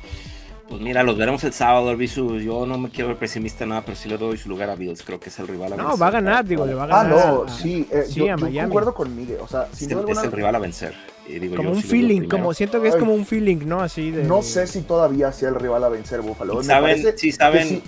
[0.72, 2.40] Pues mira, los veremos el sábado, Arbizu.
[2.40, 5.04] Yo no me quiero ver pesimista nada, pero sí le doy su lugar a Bills.
[5.04, 6.02] Creo que es el rival a No, vencer.
[6.02, 7.10] va a ganar, digo, le va a Ah, ganar.
[7.10, 8.70] no, a- sí, eh, sí, yo, a yo Miami.
[8.70, 9.40] concuerdo con Miguel.
[9.42, 10.96] O sea, Es sin el, es el rival a vencer.
[11.28, 13.82] Y digo, Como yo un sí feeling, como siento que es como un feeling, ¿no?
[13.82, 14.24] Así de...
[14.24, 16.54] no sé si todavía sea el rival a vencer Buffalo.
[16.54, 17.34] ¿Y Me ¿Saben, sí.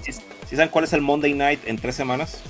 [0.04, 2.44] sí saben cuál es el Monday Night en tres semanas?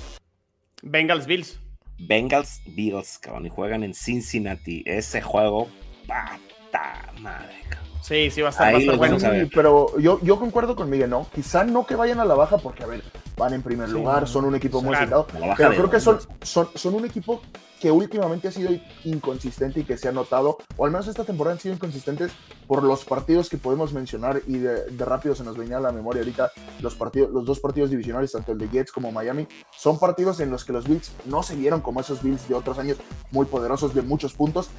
[0.81, 1.59] Bengals Bills.
[1.99, 4.81] Bengals Bills, cabrón, y juegan en Cincinnati.
[4.87, 5.69] Ese juego,
[6.07, 7.92] pata madre, cabrón.
[8.03, 9.19] Sí, sí, va a estar, Ahí va a estar los bueno.
[9.19, 11.25] Sí, pero yo, yo concuerdo con Miguel, ¿no?
[11.33, 13.01] Quizá no que vayan a la baja porque, a ver,
[13.37, 15.25] van en primer Sí, lugar, son un equipo muy claro.
[15.25, 17.41] citado, A la baja pero creo que son, son, son un equipo
[17.79, 18.71] que últimamente ha sido
[19.03, 22.31] inconsistente y que se ha notado, o al menos esta temporada han sido inconsistentes
[22.65, 25.91] por los partidos que podemos mencionar y de, de rápido se nos venía a la
[25.91, 26.49] memoria ahorita
[26.81, 30.49] los partidos, los dos partidos divisionales, tanto el de Jets como Miami, son partidos en
[30.49, 32.97] los que los Bills no se vieron como esos Bills de otros años
[33.31, 34.69] muy poderosos de muchos puntos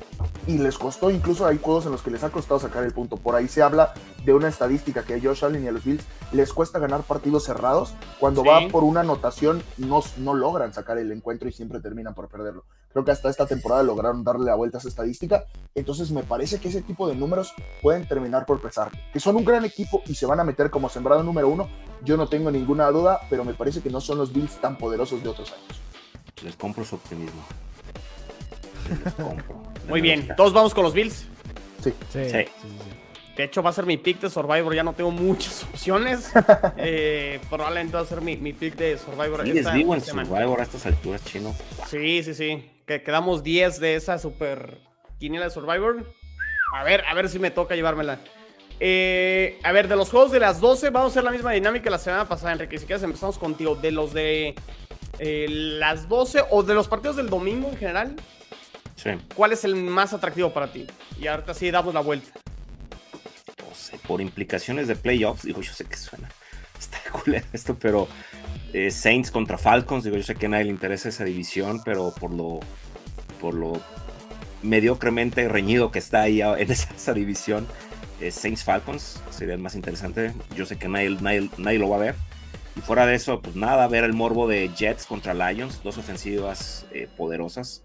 [0.47, 3.19] y les costó, incluso hay juegos en los que les ha costado sacar el punto.
[3.19, 3.93] Por ahí se habla
[4.25, 7.45] de una estadística que a Josh Allen y a los Bills les cuesta ganar partidos
[7.45, 7.93] cerrados.
[8.19, 8.65] Cuando Sí.
[8.65, 12.65] va por una anotación no, no logran sacar el encuentro y siempre terminan por perderlo.
[12.93, 15.45] Creo que hasta esta temporada lograron darle la vuelta a esa estadística.
[15.75, 17.53] Entonces me parece que ese tipo de números
[17.83, 18.91] pueden terminar por pesar.
[19.13, 21.69] Que son un gran equipo y se van a meter como sembrado número uno,
[22.05, 25.23] yo no tengo ninguna duda, pero me parece que no son los Bills tan poderosos
[25.25, 25.81] de otros años.
[26.45, 27.43] Les compro su optimismo.
[29.05, 29.63] Les compro.
[29.89, 31.27] Muy bien, todos vamos con los Bills.
[31.83, 32.25] Sí, Sí.
[32.31, 32.94] sí, sí.
[33.37, 34.75] De hecho, va a ser mi pick de Survivor.
[34.75, 36.31] Ya no tengo muchas opciones.
[36.77, 39.43] Eh, probablemente va a ser mi, mi pick de Survivor.
[39.43, 40.01] Sí, les esta digo en.
[40.01, 41.55] Survivor a estas alturas, chino.
[41.89, 42.71] Sí, sí, sí.
[42.87, 44.79] Que quedamos 10 de esa super
[45.19, 46.07] quiniela de Survivor.
[46.75, 48.19] A ver, a ver si me toca llevármela.
[48.81, 51.89] Eh, a ver, de los juegos de las 12, vamos a hacer la misma dinámica
[51.91, 52.79] la semana pasada, Enrique.
[52.79, 53.75] Si quieres, empezamos contigo.
[53.77, 54.55] De los de
[55.19, 58.17] eh, las 12 o de los partidos del domingo en general,
[58.97, 59.11] Sí.
[59.35, 60.87] ¿cuál es el más atractivo para ti?
[61.21, 62.31] Y ahorita sí damos la vuelta.
[64.07, 66.29] Por implicaciones de playoffs, digo, yo sé que suena,
[66.79, 68.09] está culero esto, pero
[68.73, 72.33] eh, Saints contra Falcons, digo, yo sé que nadie le interesa esa división, pero por
[72.33, 72.61] lo,
[73.41, 73.81] por lo
[74.63, 77.67] mediocremente reñido que está ahí en esa, esa división,
[78.21, 80.33] eh, Saints Falcons sería el más interesante.
[80.57, 82.15] Yo sé que nadie, nadie, nadie lo va a ver.
[82.77, 86.87] Y fuera de eso, pues nada, ver el morbo de Jets contra Lions, dos ofensivas
[86.93, 87.85] eh, poderosas.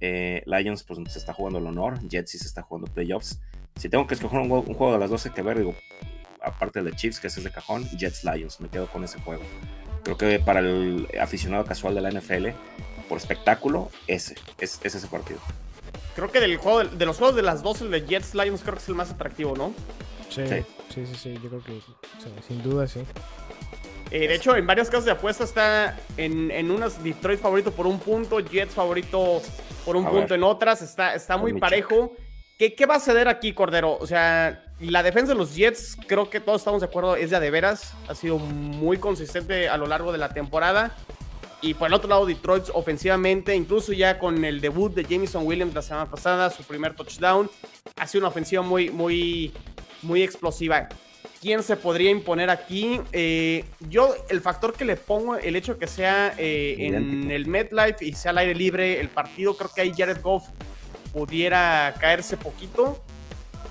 [0.00, 3.40] Lions pues se está jugando el honor, Jets sí se está jugando playoffs.
[3.78, 5.74] Si tengo que escoger un, un juego de las 12 que ver, digo,
[6.42, 9.42] aparte de Chiefs, que ese es de cajón, Jets Lions, me quedo con ese juego.
[10.04, 12.48] Creo que para el aficionado casual de la NFL,
[13.08, 15.40] por espectáculo, ese es, es ese partido.
[16.14, 18.74] Creo que del juego, de los juegos de las 12, el de Jets Lions creo
[18.74, 19.72] que es el más atractivo, ¿no?
[20.30, 20.64] Sí, sí,
[20.94, 21.06] Sí.
[21.06, 23.00] sí, sí, yo creo que sí, sin duda sí.
[24.10, 27.86] Eh, de hecho, en varias casas de apuesta está en, en unas Detroit favorito por
[27.86, 29.42] un punto, Jets favorito
[29.84, 30.38] por un A punto ver.
[30.38, 30.80] en otras.
[30.82, 32.12] Está, está muy parejo.
[32.58, 33.96] ¿Qué, ¿Qué va a ceder aquí, Cordero?
[34.00, 37.50] O sea, la defensa de los Jets, creo que todos estamos de acuerdo, es de
[37.50, 37.94] veras.
[38.08, 40.96] Ha sido muy consistente a lo largo de la temporada.
[41.62, 45.72] Y por el otro lado, Detroit ofensivamente, incluso ya con el debut de Jameson Williams
[45.72, 47.48] la semana pasada, su primer touchdown,
[47.94, 49.52] ha sido una ofensiva muy, muy,
[50.02, 50.88] muy explosiva.
[51.40, 53.00] ¿Quién se podría imponer aquí?
[53.12, 57.46] Eh, yo, el factor que le pongo, el hecho de que sea eh, en el
[57.46, 60.48] MetLife y sea al aire libre el partido, creo que ahí Jared Goff
[61.18, 62.98] pudiera caerse poquito.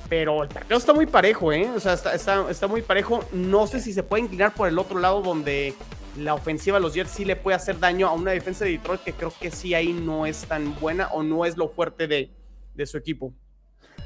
[0.10, 1.70] Pero el partido está muy parejo, ¿eh?
[1.76, 3.24] O sea, está, está, está muy parejo.
[3.34, 5.74] No sé si se puede inclinar por el otro lado donde
[6.18, 9.02] la ofensiva de los Jets sí le puede hacer daño a una defensa de Detroit
[9.02, 12.32] que creo que sí ahí no es tan buena o no es lo fuerte de,
[12.74, 13.34] de su equipo.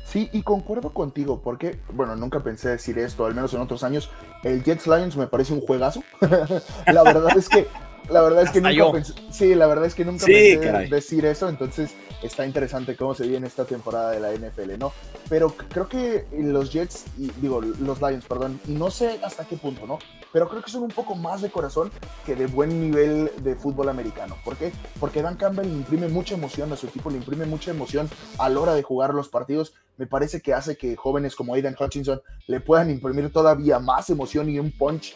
[0.06, 4.10] Sí, y concuerdo contigo, porque, bueno, nunca pensé decir esto, al menos en otros años.
[4.44, 6.04] El Jets Lions me parece un juegazo.
[6.88, 7.68] la verdad es que,
[8.10, 8.92] la verdad es que Hasta nunca yo.
[8.92, 10.90] pensé, sí, la verdad es que nunca Sí, pensé caray.
[10.90, 14.94] decir eso, entonces está interesante cómo se viene esta temporada de la NFL, ¿no?
[15.30, 19.58] Pero creo que los Jets, y, digo, los Lions, perdón, y no sé hasta qué
[19.58, 20.00] punto, ¿no?
[20.32, 21.92] Pero creo que son un poco más de corazón
[22.26, 24.38] que de buen nivel de fútbol americano.
[24.44, 24.72] ¿Por qué?
[25.00, 28.50] Porque Dan Campbell le imprime mucha emoción a su equipo, le imprime mucha emoción a
[28.50, 29.74] la hora de jugar los partidos.
[29.98, 34.50] Me parece que hace que jóvenes como Aiden Hutchinson le puedan imprimir todavía más emoción
[34.50, 35.16] y un punch,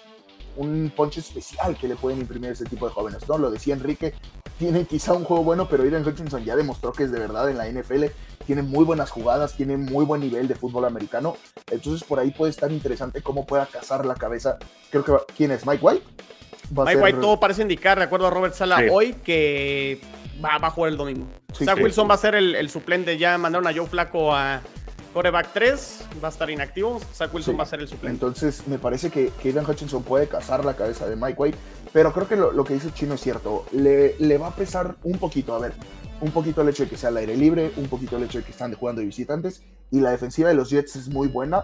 [0.58, 3.38] un punch especial que le pueden imprimir ese tipo de jóvenes, ¿no?
[3.38, 4.14] Lo decía Enrique,
[4.58, 7.58] tiene quizá un juego bueno, pero Aiden Hutchinson ya demostró que es de verdad en
[7.58, 8.06] la NFL,
[8.46, 11.36] tiene muy buenas jugadas, tiene muy buen nivel de fútbol americano,
[11.72, 14.58] entonces por ahí puede estar interesante cómo pueda cazar la cabeza.
[14.92, 15.66] Creo que va- ¿quién es?
[15.66, 16.04] Mike White.
[16.78, 18.86] Va a Mike ser- White todo parece indicar, de acuerdo a Robert Sala Sí.
[18.92, 20.00] hoy, que
[20.44, 21.28] va, va a jugar el domingo.
[21.54, 21.84] Sí, Zach sí.
[21.84, 23.18] Wilson va a ser el, el suplente.
[23.18, 24.62] Ya mandaron a Joe Flaco a
[25.16, 27.00] coreback 3, va a estar inactivo.
[27.14, 27.58] Zach Wilson Sí.
[27.58, 28.14] va a ser el suplente.
[28.14, 31.58] Entonces me parece que, Aiden Hutchinson puede cazar la cabeza de Mike White,
[31.94, 33.66] pero creo que lo, lo que dice Chino es cierto.
[33.72, 35.74] Le, le va a pesar un poquito, a ver,
[36.20, 38.44] un poquito el hecho de que sea al aire libre, un poquito el hecho de
[38.44, 41.64] que están jugando de visitantes, y la defensiva de los Jets es muy buena,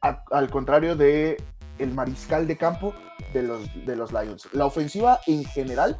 [0.00, 1.36] a- al contrario de
[1.78, 2.94] el mariscal de campo
[3.34, 4.48] de los, de los Lions.
[4.52, 5.98] La ofensiva en general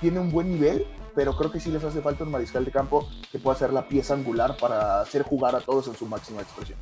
[0.00, 3.08] tiene un buen nivel, pero creo que sí les hace falta un mariscal de campo
[3.30, 6.78] que pueda ser la pieza angular para hacer jugar a todos en su máxima expresión.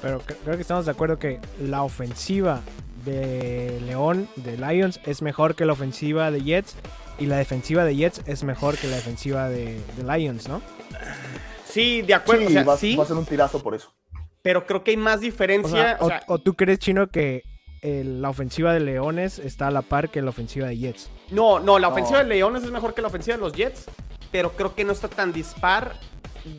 [0.00, 2.60] Pero cre- creo que estamos de acuerdo que la ofensiva
[3.04, 6.74] de León, de Lions, es mejor que la ofensiva de Jets.
[7.18, 10.62] Y la defensiva de Jets es mejor que la defensiva de, de Lions, ¿no?
[11.64, 12.42] Sí, de acuerdo.
[12.42, 13.92] sí, o sea, va, sí, va a ser un tirazo por eso.
[14.42, 15.70] pero creo que hay más O, diferencia.
[15.82, 17.42] sea, o o- sea, o tú crees, Chino, que
[17.82, 21.10] la ofensiva de Leones está a la par que la ofensiva de Jets.
[21.30, 21.92] no, no, la No.
[21.94, 23.84] ofensiva de Leones es mejor que la ofensiva de los Jets,
[24.32, 25.94] pero creo que no está tan dispar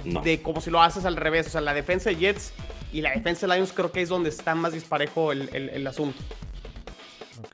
[0.05, 0.21] No.
[0.21, 1.47] de como si lo haces al revés.
[1.47, 2.53] O sea, la defensa de Jets
[2.93, 5.87] y la defensa de Lions creo que es donde está más disparejo el, el- el
[5.87, 6.17] asunto.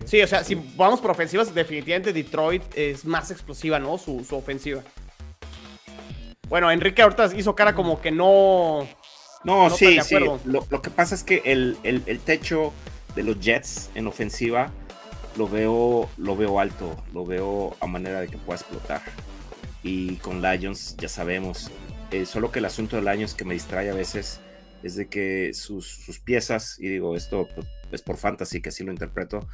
[0.05, 3.97] Sí, o sea, si vamos por ofensivas, definitivamente Detroit es más explosiva, ¿no?
[3.97, 4.81] Su, su ofensiva.
[6.49, 8.87] Bueno, Enrique ahorita hizo cara como que no.
[9.43, 10.15] No, No sí, sí.
[10.45, 12.73] Lo, lo que pasa es que el, el- el techo
[13.15, 14.71] de los Jets en ofensiva
[15.37, 19.01] lo veo, lo veo alto, lo veo a manera de que pueda explotar.
[19.83, 21.71] Y con Lions ya sabemos.
[22.11, 24.39] eh, solo que el asunto de Lions que me distrae a veces
[24.83, 28.83] es de que sus, sus piezas, y digo esto pues, es por fantasy que así
[28.83, 29.47] lo interpreto,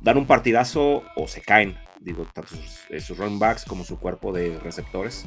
[0.00, 1.76] dan un partidazo o se caen.
[2.00, 5.24] Digo, tanto sus, eh, sus running backs como su cuerpo de receptores.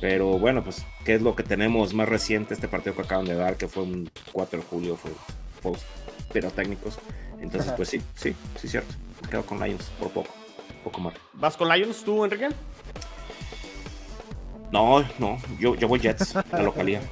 [0.00, 2.54] Pero bueno, pues, ¿qué es lo que tenemos más reciente?
[2.54, 5.10] Este partido que acaban de dar, que fue un 4 de julio, fue
[5.60, 5.84] post
[6.32, 6.98] pirotécnicos.
[7.40, 7.76] Entonces, Ajá.
[7.76, 8.94] pues sí, sí, sí, cierto.
[9.22, 10.30] Me quedo con Lions por poco,
[10.82, 11.14] poco más.
[11.34, 12.48] ¿Vas con Lions tú, Enrique?
[14.72, 17.02] No, no, yo, yo voy Jets, la localidad.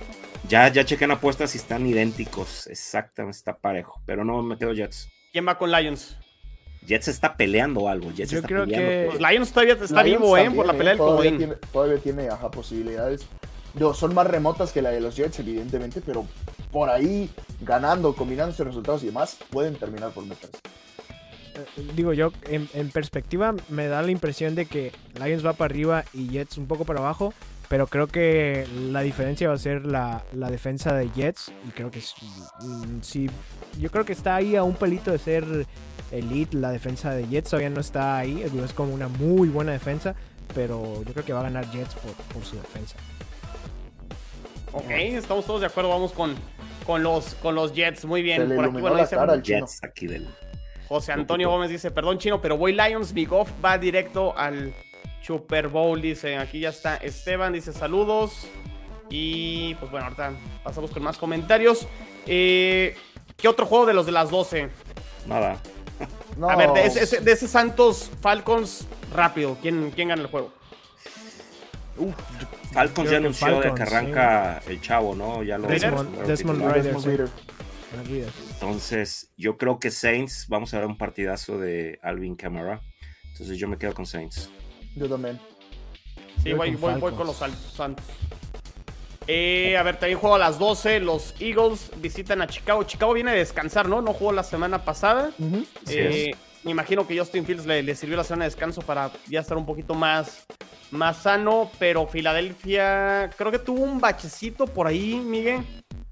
[0.49, 2.67] Ya, ya chequen apuestas y están idénticos.
[2.67, 4.01] Exactamente, está parejo.
[4.07, 5.09] Pero no, me quedo Jets.
[5.33, 6.17] ¿Quién va con Lions?
[6.85, 8.11] Jets está peleando algo.
[8.11, 8.89] Jets Yo está creo peleando.
[8.89, 10.43] que- Pues Lions todavía está Lions vivo, ¿eh?
[10.45, 13.27] también, Por la pelea del todavía tiene, todavía tiene ajá, posibilidades.
[13.75, 16.27] Digo, son más remotas que la de los Jets, evidentemente, pero
[16.73, 17.31] por ahí,
[17.61, 20.59] ganando, combinando estos resultados y demás, pueden terminar por meterse.
[21.55, 24.91] Eh, Digo yo, en, perspectiva me da la impresión de que
[25.23, 27.35] Lions va para arriba y Jets un poco para abajo,
[27.69, 31.91] pero creo que la diferencia va a ser la, la defensa de Jets y creo
[31.91, 33.29] que mm, sí,
[33.79, 35.67] yo creo que está ahí a un pelito de ser
[36.11, 40.15] elite la defensa de Jets, todavía no está ahí, es como una muy buena defensa,
[40.55, 42.97] pero yo creo que va a ganar Jets por, por su defensa.
[44.73, 45.91] Ok, estamos todos de acuerdo.
[45.91, 46.35] Vamos con,
[46.87, 48.05] con los, con los Jets.
[48.05, 48.43] Muy bien.
[48.43, 49.61] Se le Por aquí, bueno, la dice cara al chino.
[49.67, 50.29] Jets aquí del.
[50.89, 54.75] José Antonio Gómez dice, perdón chino, pero voy Lions, Big Off va directo al
[55.23, 56.37] Super Bowl, dice.
[56.37, 58.47] Aquí ya está Esteban, dice saludos.
[59.09, 60.33] Y pues bueno, ahorita
[60.65, 61.87] pasamos con más comentarios.
[62.27, 62.95] Eh,
[63.37, 64.69] ¿Qué otro juego de los de las 12?
[65.27, 65.59] Nada.
[66.37, 70.29] No, A ver, de ese, ese- de ese Santos Falcons, rápido, ¿quién, quién gana el
[70.29, 70.51] juego?
[72.73, 75.43] Falcons ya anunció de que arranca el chavo, ¿no?
[75.43, 77.09] Ya lo Desmond- Desmond sí.
[78.01, 78.31] Olvidas.
[78.55, 82.81] Entonces, yo creo que Saints, vamos a ver un partidazo de Alvin Kamara.
[83.33, 84.49] Entonces, yo me quedo con Saints.
[84.97, 85.39] Yo también.
[86.43, 87.37] Sí, Voy voy, con voy, voy Falcons.
[87.39, 88.05] con los Santos.
[89.29, 91.01] Eh, a ver, también juego a las 12.
[91.01, 92.83] Los Eagles visitan a Chicago.
[92.85, 94.01] Chicago viene a descansar, ¿no?
[94.03, 95.31] No jugó la semana pasada.
[95.89, 96.33] Eh,
[96.65, 99.67] me imagino que Justin Fields le, sirvió la semana de descanso para ya estar un
[99.67, 100.47] poquito más,
[100.91, 101.71] más sano.
[101.79, 105.65] Pero Filadelfia creo que tuvo un bachecito por ahí, Miguel.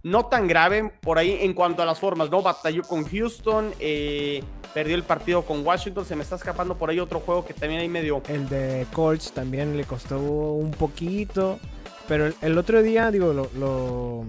[0.02, 2.40] No tan grave por ahí en cuanto a las formas, ¿no?
[2.40, 6.06] Batalló con Houston, eh, perdió el partido con Washington.
[6.06, 8.22] Se me está escapando por ahí otro juego que también hay medio.
[8.28, 11.58] El de Colts también le costó un poquito.
[12.08, 14.24] Pero el, el otro día, digo, lo, lo,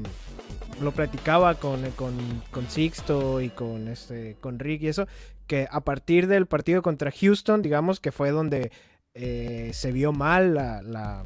[0.82, 2.16] lo platicaba con, con,
[2.52, 5.08] con Sixto y con, este, con Rick y eso,
[5.52, 8.72] que a partir del partido contra Houston, digamos que fue donde
[9.14, 11.26] eh, se vio mal la, la-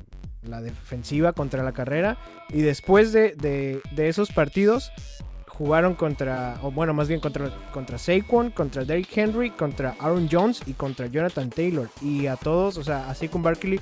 [0.61, 2.17] defensiva contra la carrera.
[2.49, 4.91] Y después de, de- esos partidos
[5.47, 10.63] jugaron contra, o bueno, más bien contra, contra Saquon, contra Derrick Henry, contra Aaron Jones
[10.65, 11.87] y contra Jonathan Taylor.
[12.01, 13.79] Y a todos, o sea, así con Barkley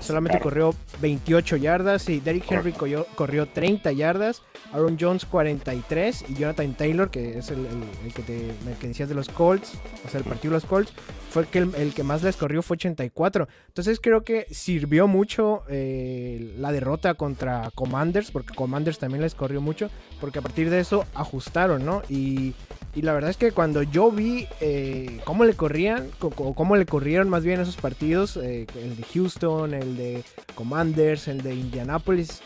[0.00, 0.40] solamente sacaron.
[0.72, 6.74] corrió 28 yardas y Derrick Henry corrió, corrió 30 yardas, Aaron Jones 43 y Jonathan
[6.74, 9.72] Taylor, que es el, el- el que, te, el que decías de los Colts,
[10.06, 10.92] o sea, el partido de los Colts,
[11.30, 13.48] fue el que, el, que más les corrió fue 84.
[13.68, 19.60] Entonces creo que sirvió mucho eh, la derrota contra Commanders, porque Commanders también les corrió
[19.60, 22.02] mucho, porque a partir de eso ajustaron, ¿no?
[22.08, 22.54] Y,
[22.94, 26.76] y la verdad es que cuando yo vi eh, cómo le corrían, co- o cómo
[26.76, 30.22] le corrieron más bien esos partidos, eh, el de Houston, el de
[30.54, 32.42] Commanders, el de Indianapolis,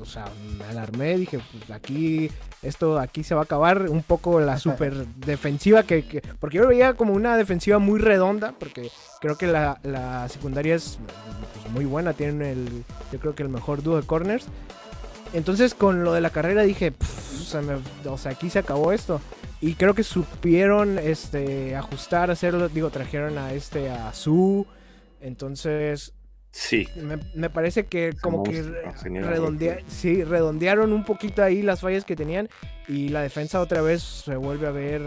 [0.00, 0.24] o sea,
[0.56, 2.30] me alarmé, dije, pues aquí,
[2.62, 6.62] esto aquí se va a acabar un poco la super defensiva, que, que- porque yo
[6.62, 8.88] lo veía como una defensiva muy redonda, porque
[9.20, 10.98] creo que la, la secundaria es
[11.60, 14.46] pues, muy buena, tienen el, yo creo que el mejor dúo de corners.
[15.34, 18.60] Entonces con lo de la carrera dije, "Pff, o sea, me- o sea, aquí se
[18.60, 19.20] acabó esto.
[19.60, 22.68] Y creo que supieron este, ajustar, hacerlo.
[22.68, 24.66] Digo, trajeron a este, a Su.
[25.20, 26.12] Entonces,
[26.50, 26.88] Sí.
[26.96, 32.16] me, me parece que como que redondea- sí, redondearon un poquito ahí las fallas que
[32.16, 32.48] tenían.
[32.88, 35.02] Y la defensa otra vez se vuelve a ver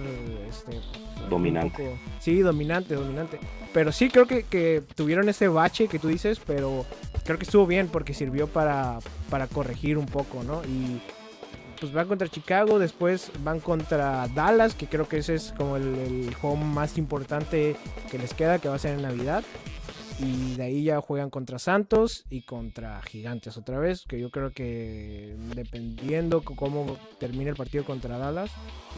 [0.48, 0.78] este,
[1.24, 1.84] un Dominante.
[1.84, 3.40] poco- sí, dominante, dominante.
[3.74, 6.86] Pero sí creo que, que tuvieron ese bache que tú dices, pero
[7.26, 9.00] creo que estuvo bien porque sirvió para,
[9.32, 10.62] para corregir un poco, ¿no?
[10.66, 11.02] Y
[11.80, 15.96] pues van contra Chicago, después van contra Dallas, que creo que ese es como el,
[16.28, 17.76] el juego más importante
[18.12, 19.44] que les queda, que va a ser en Navidad.
[20.24, 24.52] Y de ahí ya juegan contra Santos y contra Gigantes otra vez, que yo creo
[24.52, 28.52] que dependiendo cómo termine el partido contra Dallas,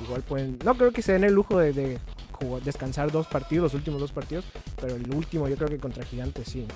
[0.04, 0.60] igual pueden...
[0.66, 2.00] No creo que se den el lujo de, de
[2.34, 4.44] jugar- descansar dos partidos, los últimos dos partidos,
[4.82, 6.68] pero el último yo creo que contra Gigantes sí.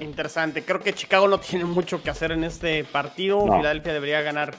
[0.00, 0.64] Interesante.
[0.64, 3.44] Creo que Chicago no tiene mucho que hacer en este partido.
[3.46, 3.56] No.
[3.58, 4.54] Filadelfia debería ganar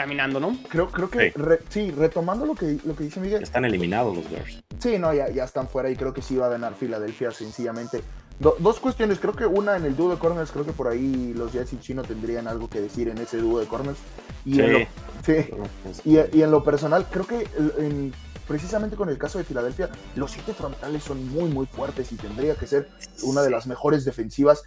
[0.00, 0.56] caminando, ¿no?
[0.68, 1.38] Creo, creo que, Sí.
[1.38, 4.62] re- sí, retomando lo que, lo que dice Miguel, están eliminados los Bears.
[4.78, 8.02] Sí, no, ya, ya están fuera y creo que sí va a ganar Filadelfia sencillamente.
[8.38, 11.34] Do- dos cuestiones, creo que una en el dúo de corners, creo que por ahí
[11.34, 13.98] los Jets y Chino tendrían algo que decir en ese dúo de corners.
[14.46, 14.60] Y, Sí.
[14.62, 15.34] en, lo, sí,
[15.82, 17.46] Pues, y, y en lo personal, creo que
[17.78, 18.14] en-
[18.48, 22.54] precisamente con el caso de Filadelfia, los siete frontales son muy, muy fuertes y tendría
[22.54, 22.88] que ser
[23.24, 24.62] una de las mejores defensivas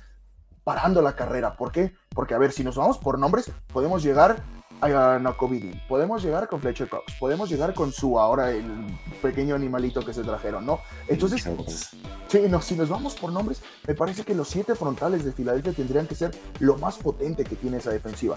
[0.64, 1.58] parando la carrera.
[1.58, 1.94] ¿Por qué?
[2.14, 4.44] Porque, a ver, si nos vamos por nombres, podemos llegar
[4.92, 8.66] a Nacobidi, podemos llegar con Fletcher Cox, podemos llegar con su ahora el
[9.22, 10.82] pequeño animalito que se trajeron, ¿no?
[11.08, 11.48] Entonces,
[12.28, 15.72] sí, no, si nos vamos por nombres, me parece que los siete frontales de Filadelfia
[15.72, 18.36] tendrían que ser lo más potente que tiene esa defensiva.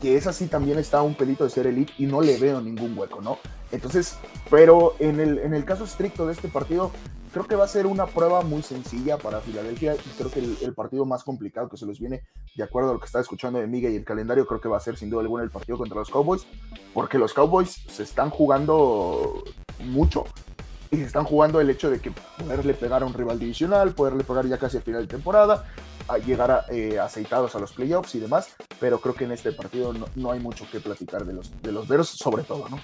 [0.00, 2.98] Que esa sí también está un pelito de ser elite y no le veo ningún
[2.98, 3.38] hueco, ¿no?
[3.72, 4.16] Entonces,
[4.50, 6.90] pero en el, en el caso estricto de este partido,
[7.36, 10.72] creo que va a ser una prueba muy sencilla para Filadelfia y creo que el,
[10.72, 12.22] partido más complicado que se les viene,
[12.54, 14.78] de acuerdo a lo que está escuchando de Miguel y el calendario, creo que va
[14.78, 16.46] a ser sin duda alguna el partido contra los Cowboys,
[16.94, 19.44] porque los Cowboys se están jugando
[19.80, 20.24] mucho
[20.90, 24.24] y se están jugando el hecho de que poderle pegar a un rival divisional, poderle
[24.24, 25.66] pegar ya casi al final de temporada,
[26.08, 29.92] a llegar eh, aceitados a los playoffs y demás, pero creo que en este partido
[29.92, 32.80] no, no hay mucho que platicar de los, de los Bears, sobre todo, ¿no?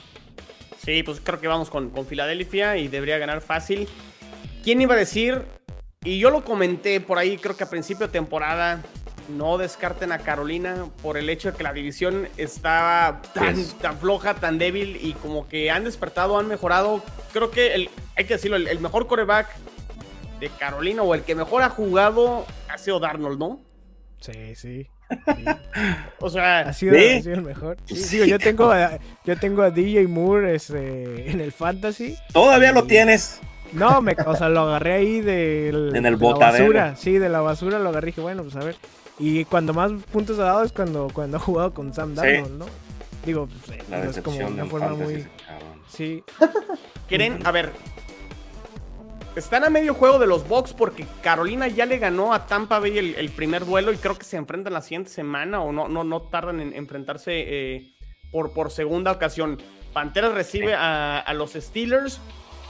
[0.76, 3.88] Sí, pues creo que vamos con, con Filadelfia y debería ganar fácil.
[4.62, 5.42] ¿Quién iba a decir?
[6.04, 8.80] Y yo lo comenté por ahí, creo que a principio de temporada,
[9.28, 13.74] no descarten a Carolina por el hecho de que la división estaba tan, Yes.
[13.78, 17.02] tan floja, tan débil y como que han despertado, han mejorado.
[17.32, 19.48] Creo que el, hay que decirlo, el, el mejor coreback
[20.40, 23.60] de Carolina o el que mejor ha jugado ha sido Darnold, ¿no?
[24.20, 24.88] Sí, sí.
[26.18, 27.08] O sea, Ha sido, ¿Sí?
[27.18, 27.76] ha sido el mejor.
[27.84, 32.16] Sí, Sí, digo, yo tengo, a, yo tengo a DJ Moore este, en el fantasy.
[32.32, 33.38] Todavía lo tienes.
[33.72, 36.96] No, me, o sea, lo agarré ahí del, En el de la basura.
[36.96, 38.76] Sí, de la basura lo agarré y dije, bueno, pues a ver.
[39.18, 42.16] Y cuando más puntos ha dado es cuando, cuando ha jugado con Sam Sí.
[42.16, 42.66] Darnold, ¿no?
[43.24, 45.26] Digo, pues, eh, La es como una de forma muy...
[45.88, 46.24] Sí,
[47.08, 47.72] quieren, a ver.
[49.36, 52.98] Están a medio juego de los Bucks porque Carolina ya le ganó a Tampa Bay
[52.98, 56.04] el, el primer duelo y creo que se enfrentan la siguiente semana o no, no,
[56.04, 57.94] no tardan en enfrentarse eh,
[58.30, 59.58] por, por segunda ocasión.
[59.94, 62.20] Panteras recibe a, a los Steelers.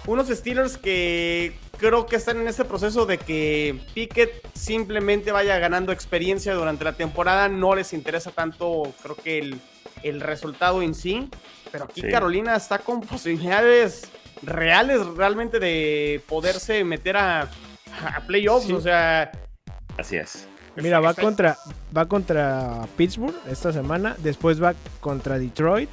[0.06, 5.92] Unos Steelers que creo que están en ese proceso de que Pickett simplemente vaya ganando
[5.92, 7.48] experiencia durante la temporada.
[7.48, 9.60] No les interesa tanto, creo que el,
[10.02, 11.28] el resultado en sí.
[11.70, 12.08] Pero aquí Sí.
[12.10, 14.08] Carolina está con posibilidades
[14.42, 17.42] reales realmente de poderse meter a,
[18.04, 18.66] a playoffs.
[18.66, 18.72] Sí.
[18.72, 19.30] O sea,
[19.96, 20.48] Así es.
[20.74, 21.56] Mira, va contra,
[21.96, 24.16] va contra Pittsburgh esta semana.
[24.18, 25.88] Después va contra Detroit.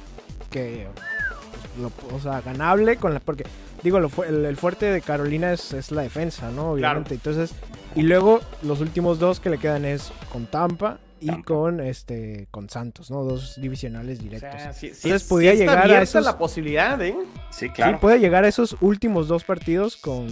[0.50, 2.96] Que, pues, lo- o sea, ganable.
[2.96, 3.44] con la, Porque,
[3.82, 6.72] digo, lo fu- el, el fuerte de Carolina es, es la defensa, ¿no?
[6.72, 7.14] Obviamente.
[7.14, 7.52] Entonces,
[7.94, 11.44] y luego los últimos dos que le quedan es con Tampa y Tampa.
[11.44, 13.24] con este con Santos, ¿no?
[13.24, 14.60] Dos divisionales o directos.
[14.60, 17.14] sea, sí- sí- Entonces, sí podía está llegar a esos- la posibilidad, ¿eh?
[17.50, 18.00] Sí, Sí, claro.
[18.00, 20.28] puede llegar a esos últimos dos partidos con,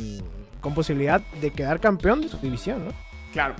[0.61, 2.92] con posibilidad de quedar campeón de su división, ¿no?
[3.32, 3.55] Claro.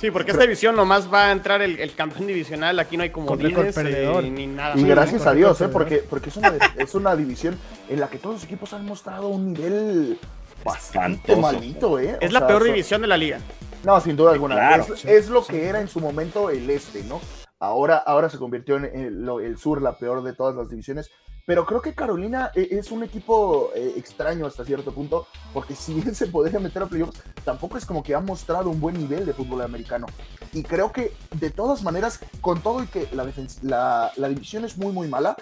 [0.00, 2.78] Sí, porque esta división nomás va a entrar el, el campeón divisional.
[2.78, 4.22] Aquí no hay como récord perdedor.
[4.24, 4.76] ni nada.
[4.76, 5.68] Y gracias a Dios, ¿eh?
[5.68, 9.28] porque, porque es, una, es una división en la que todos los equipos han mostrado
[9.28, 10.18] un nivel
[10.64, 11.40] bastante Espantoso.
[11.60, 12.16] malito, ¿eh?
[12.20, 13.40] Es O la sea, peor división de la liga.
[13.84, 14.54] No, sin duda alguna.
[14.54, 14.94] Claro.
[14.94, 15.52] es, Sí, es lo sí.
[15.52, 17.20] que era en su momento el este, ¿no?
[17.60, 21.10] Ahora, ahora se convirtió en el, el sur la peor de todas las divisiones.
[21.48, 25.94] Pero creo que Carolina eh, es un equipo eh, extraño hasta cierto punto, porque si
[25.94, 29.24] bien se podría meter a playoffs, tampoco es como que ha mostrado un buen nivel
[29.24, 30.04] de fútbol americano.
[30.52, 33.26] Y creo que de todas maneras, con todo y que la,
[33.62, 35.36] la, la división es muy, muy mala,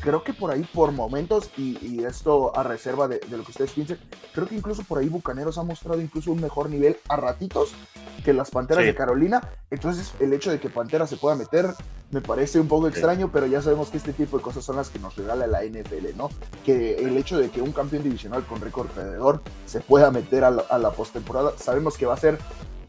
[0.00, 3.50] creo que por ahí por momentos, y, y esto a reserva de, de lo que
[3.50, 3.98] ustedes piensen,
[4.32, 7.74] creo que incluso por ahí Bucaneros ha mostrado incluso un mejor nivel a ratitos
[8.20, 8.88] que las Panteras Sí.
[8.88, 9.40] de Carolina.
[9.70, 11.66] Entonces el hecho de que Panteras se pueda meter
[12.10, 12.92] me parece un poco Sí.
[12.94, 15.62] extraño, pero ya sabemos que este tipo de cosas son las que nos regala la
[15.64, 16.28] NFL, ¿no?
[16.64, 20.50] Que el hecho de que un campeón divisional con récord perdedor se pueda meter a
[20.50, 22.38] la, a la postemporada, sabemos que va a ser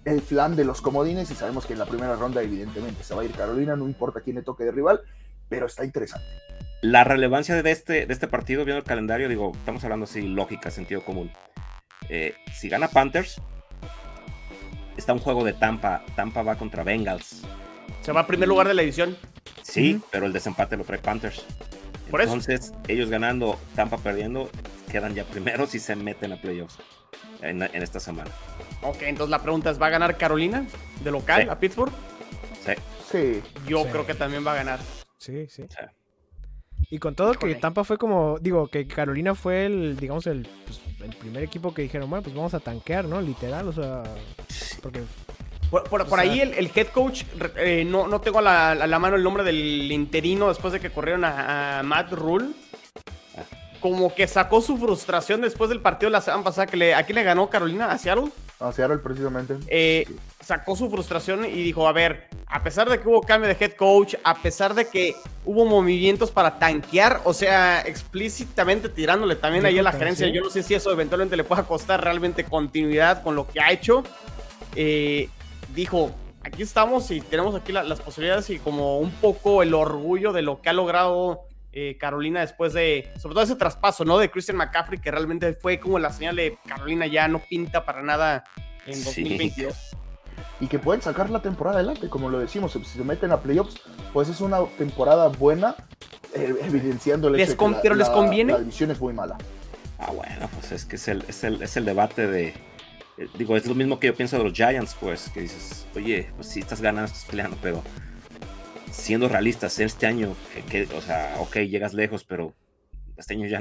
[0.05, 3.21] el flan de los comodines y sabemos que en la primera ronda evidentemente se va
[3.21, 5.01] a ir Carolina, no importa quién le toque de rival,
[5.47, 6.25] pero está interesante.
[6.81, 10.71] La relevancia de este, de este partido, viendo el calendario, digo, estamos hablando así, lógica,
[10.71, 11.31] sentido común.
[12.09, 13.39] Eh, si gana Panthers,
[14.97, 16.03] está un juego de Tampa.
[16.15, 17.41] Tampa va contra Bengals.
[18.01, 19.17] Se va a primer lugar de la división.
[19.61, 21.45] Sí, pero el desempate lo trae Panthers.
[22.09, 22.33] Por eso.
[22.33, 24.49] Entonces, ellos ganando, Tampa perdiendo,
[24.91, 26.77] quedan ya primeros y se meten a playoffs
[27.41, 28.29] en, en esta semana.
[28.81, 30.65] Ok, entonces la pregunta es, ¿va a ganar Carolina
[31.03, 31.49] de local Sí.
[31.49, 31.91] a Pittsburgh?
[32.65, 32.73] Sí,
[33.11, 33.89] Sí, Yo Sí.
[33.91, 34.79] creo que también va a ganar.
[35.17, 35.63] Sí, sí.
[35.69, 35.75] sí.
[36.89, 37.55] Y con todo que.
[37.55, 41.81] Tampa fue como, digo, que Carolina fue el, digamos, el, pues, el primer equipo que
[41.83, 43.21] dijeron, bueno, pues vamos a tanquear, ¿no?
[43.21, 44.03] Literal, o sea,
[44.81, 45.01] porque
[45.69, 47.23] Por, por- O por sea- ahí el, el head coach,
[47.57, 50.79] eh, no, no tengo a la, a la mano el nombre del interino después de
[50.79, 52.47] que corrieron a, a Matt Rule.
[53.81, 57.11] Como que sacó su frustración después del partido de la semana pasada que le, aquí
[57.13, 58.29] le ganó Carolina a Seattle.
[58.59, 59.55] a Seattle precisamente.
[59.67, 60.05] eh,
[60.39, 63.73] sacó su frustración y dijo, a ver, a pesar de que hubo cambio de head
[63.73, 65.15] coach, a pesar de que
[65.45, 70.49] hubo movimientos para tanquear, o sea, explícitamente tirándole también ahí a la gerencia, yo no
[70.49, 74.03] sé si eso eventualmente le pueda costar realmente continuidad con lo que ha hecho.
[74.75, 75.29] Eh,
[75.75, 76.11] dijo,
[76.43, 80.41] aquí estamos y tenemos aquí la- las posibilidades y como un poco el orgullo de
[80.41, 81.41] lo que ha logrado
[81.73, 84.17] eh, Carolina después de, sobre todo ese traspaso, ¿no?
[84.17, 88.01] De Christian McCaffrey, que realmente fue como la señal de Carolina ya no pinta para
[88.01, 88.43] nada
[88.85, 89.23] en Sí.
[89.23, 89.75] 2022.
[90.59, 93.79] y que pueden sacar la temporada adelante, como lo decimos, si se meten a playoffs,
[94.13, 95.75] pues es una temporada buena,
[96.35, 98.53] eh, evidenciando el Les de que la, pero les la- conviene.
[98.53, 99.37] la división es muy mala.
[99.97, 102.47] Ah, bueno, pues es que es el, es el, es el debate de.
[103.17, 106.29] eh, Digo, es lo mismo que yo pienso de los Giants, pues, que dices, oye,
[106.35, 107.83] pues sí estás ganando, estás peleando, pero
[108.91, 112.53] siendo realistas, este año, que, que- o sea, ok, llegas lejos, pero
[113.17, 113.59] este año ya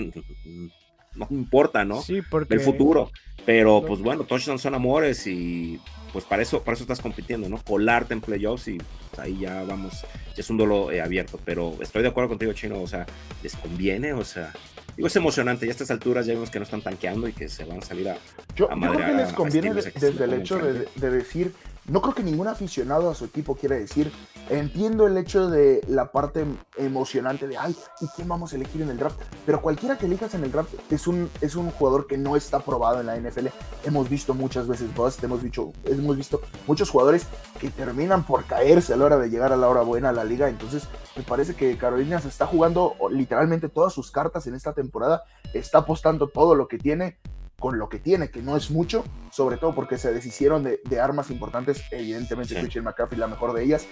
[1.15, 2.03] no importa, ¿no?
[2.03, 3.11] sí, porque Del futuro.
[3.47, 5.81] Pero, pues bueno, touchdowns son amores y
[6.13, 7.57] pues para eso, para eso estás compitiendo, ¿no?
[7.65, 11.41] Colarte en playoffs y pues, ahí ya vamos, ya es un duelo eh, abierto.
[11.45, 13.07] Pero estoy de acuerdo contigo, Chino, o sea,
[13.43, 14.53] les conviene, o sea,
[14.95, 15.65] digo, es emocionante.
[15.67, 17.83] Ya a estas alturas ya vemos que no están tanqueando y que se van a
[17.83, 18.19] salir a.
[18.55, 21.55] Yo, a yo creo que les a conviene de- desde el hecho de, de decir,
[21.91, 24.13] no creo que ningún aficionado a su equipo quiera decir,
[24.49, 28.91] entiendo el hecho de la parte emocionante de, ay, ¿y quién vamos a elegir en
[28.91, 29.21] el draft?
[29.45, 32.61] Pero cualquiera que elijas en el draft es un, es un jugador que no está
[32.61, 33.49] probado en la NFL.
[33.85, 37.27] Hemos visto muchas veces bust, hemos visto, hemos visto muchos jugadores
[37.59, 40.23] que terminan por caerse a la hora de llegar a la hora buena a la
[40.23, 40.49] liga.
[40.49, 40.85] Entonces,
[41.17, 45.25] me parece que Carolina se está jugando literalmente todas sus cartas en esta temporada,
[45.55, 47.19] está apostando todo lo que tiene
[47.61, 51.31] con lo que tiene, que no es mucho, sobre todo porque se deshicieron de, armas
[51.31, 52.61] importantes, evidentemente sí.
[52.61, 53.87] Christian McCaffrey la mejor de ellas,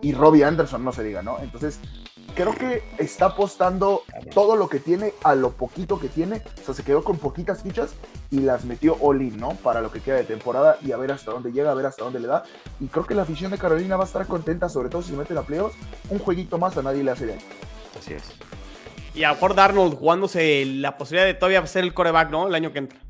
[0.00, 1.38] y Robbie Anderson no se diga, ¿no?
[1.40, 1.80] Entonces,
[2.36, 4.02] creo que está apostando
[4.32, 7.62] todo lo que tiene a lo poquito que tiene, o sea, se quedó con poquitas
[7.62, 7.94] fichas
[8.30, 9.50] y las metió all in, ¿no?
[9.56, 12.04] Para lo que queda de temporada y a ver hasta dónde llega, a ver hasta
[12.04, 12.44] dónde le da,
[12.78, 15.16] y creo que la afición de Carolina va a estar contenta, sobre todo si se
[15.16, 15.76] mete la playoffs,
[16.10, 17.40] un jueguito más a nadie le hace daño.
[17.98, 18.22] Así es.
[19.16, 22.48] Y a Ford Arnold jugándose la posibilidad de todavía ser el coreback, ¿no?
[22.48, 23.05] El año que entra.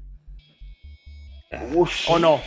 [2.09, 2.41] ¿O no?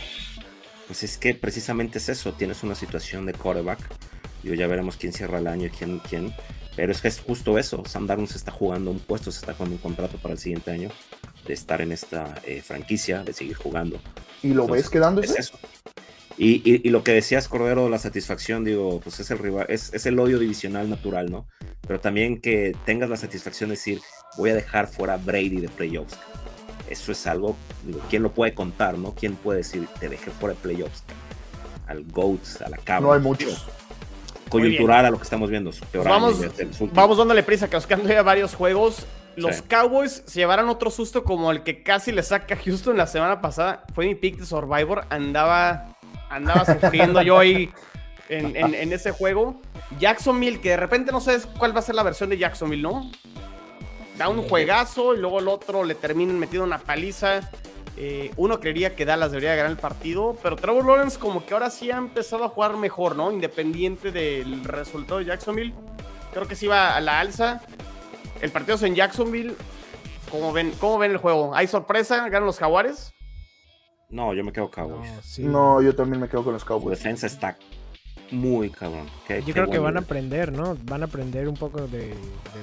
[0.86, 3.78] Pues es que precisamente es eso, tienes una situación de quarterback.
[4.42, 6.34] Yo ya veremos quién cierra el año y quién, quién.
[6.76, 7.82] Pero es que es justo eso.
[7.86, 10.70] Sam Darnold se está jugando un puesto, se está jugando un contrato para el siguiente
[10.70, 10.90] año
[11.46, 14.00] de estar en esta eh, franquicia, de seguir jugando.
[14.42, 15.32] ¿Y lo ves quedándose?
[15.32, 15.58] Es eso.
[16.36, 19.92] Y, y, y, lo que decías, Cordero, la satisfacción, digo, pues es el rival, es,
[19.92, 21.46] es, el odio divisional natural, ¿no?
[21.86, 24.00] Pero también que tengas la satisfacción de decir,
[24.38, 26.16] voy a dejar fuera a Brady de playoffs
[26.90, 29.14] eso es algo, digo, ¿quién lo puede contar, no?
[29.14, 31.04] ¿Quién puede decir, te dejé fuera de playoffs?
[31.86, 33.00] Al GOAT, a la cabra.
[33.00, 33.66] No hay muchos.
[34.48, 35.70] Coyuntural a lo que estamos viendo.
[35.70, 36.40] Pues vamos,
[36.92, 39.06] vamos dándole prisa, que nos quedan ya varios juegos.
[39.36, 39.62] Los sí.
[39.68, 43.84] Cowboys se llevaron otro susto como el que casi le saca Houston la semana pasada.
[43.94, 45.06] Fue mi pick de Survivor.
[45.08, 45.96] Andaba,
[46.28, 47.70] andaba sufriendo yo ahí
[48.28, 49.60] en, en, en, ese juego.
[50.00, 53.08] Jacksonville, que de repente no sabes cuál va a ser la versión de Jacksonville, ¿no?
[54.20, 57.40] Da un juegazo y luego el otro le terminan metiendo una paliza.
[57.96, 61.70] Eh, uno creería que Dallas debería ganar el partido, pero Trevor Lawrence como que ahora
[61.70, 63.32] sí ha empezado a jugar mejor, ¿no?
[63.32, 65.72] Independiente del resultado de Jacksonville.
[66.34, 67.62] Creo que sí va a la alza.
[68.42, 69.54] El partido es en Jacksonville.
[70.30, 71.54] ¿Cómo ven, cómo ven el juego?
[71.54, 72.28] ¿Hay sorpresa?
[72.28, 73.14] ¿Ganan los Jaguares?
[74.10, 75.10] No, yo me quedo Cowboys.
[75.10, 75.42] No, sí.
[75.44, 76.98] no, yo también me quedo con los Cowboys.
[76.98, 77.56] Su defensa está
[78.30, 79.06] muy cabrón.
[79.46, 80.76] Yo creo que van a aprender, ¿no?
[80.84, 82.14] Van a aprender un poco de, de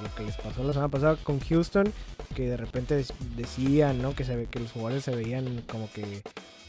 [0.02, 1.92] lo que les pasó la semana pasada con Houston,
[2.36, 3.04] que de repente
[3.36, 4.14] decían, ¿no?
[4.16, 6.22] Que, se ve, que los jugadores se veían como que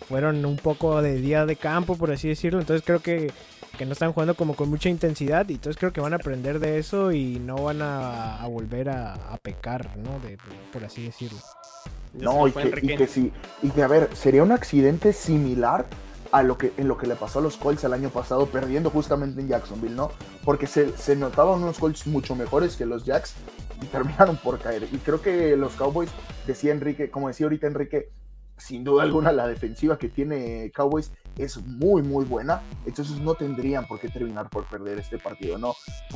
[0.08, 2.60] fueron un poco de día de campo, por así decirlo.
[2.60, 3.30] Entonces creo que,
[3.76, 5.48] que no están jugando como con mucha intensidad.
[5.48, 8.88] Y entonces creo que van a aprender de eso y no van a, a volver
[8.88, 10.18] a, a pecar, ¿no?
[10.20, 10.38] De-
[10.72, 11.38] por así decirlo.
[12.14, 13.30] No, y que, y que sí,
[13.62, 15.86] y que a ver, sería un accidente similar
[16.30, 18.90] a lo que en lo que le pasó a los Colts el año pasado, perdiendo
[18.90, 20.10] justamente en Jacksonville, ¿no?
[20.44, 23.34] Porque se, se notaban unos Colts mucho mejores que los Jacks
[23.80, 24.88] y terminaron por caer.
[24.92, 26.10] Y creo que los Cowboys,
[26.46, 28.10] decía Enrique, como decía ahorita Enrique,
[28.58, 33.86] sin duda alguna la defensiva que tiene Cowboys es muy muy buena, entonces no tendrían
[33.86, 35.74] por qué terminar por perder este partido, ¿no?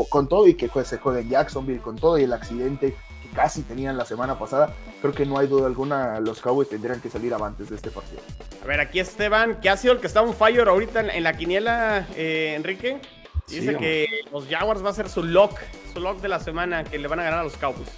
[0.09, 2.97] Con todo y que pues, se juegue en Jacksonville, con todo y el accidente
[3.35, 7.11] casi tenían la semana pasada, creo que no hay duda alguna, los Cowboys tendrían que
[7.11, 8.21] salir avantes de este partido.
[8.63, 11.23] A ver, aquí Esteban, que ha sido el que está un fire ahorita en, en
[11.25, 13.01] la quiniela, eh, Enrique.
[13.49, 15.59] Dice que los Jaguars va a ser su lock,
[15.93, 17.89] su lock de la semana, que le van a ganar a los Cowboys.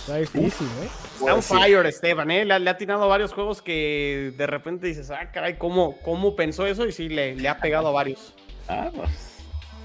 [0.00, 0.88] Está difícil, ¿eh?
[1.14, 2.44] Está un Pues fire, Esteban, ¿eh?
[2.44, 6.34] Le, ha- le ha tirado varios juegos que de repente dices, ah, caray, ¿cómo, cómo
[6.36, 6.86] pensó eso?
[6.86, 8.34] Y sí, le, le ha pegado a varios.
[8.68, 9.10] Ah, pues.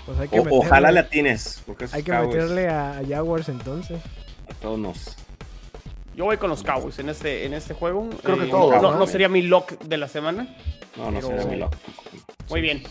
[0.08, 0.91] Pues hay que O- meterle, ojalá
[1.66, 3.99] porque esos hay que Cowboys meterle a, a Jaguars entonces.
[4.49, 5.16] a todos nos.
[6.16, 8.10] Yo voy con los Cowboys en este, en este juego.
[8.24, 10.47] Creo que todos, no, sería mi lock de la semana.
[10.95, 11.76] No, no Pero- sería mi loco.
[12.49, 12.82] Muy bien.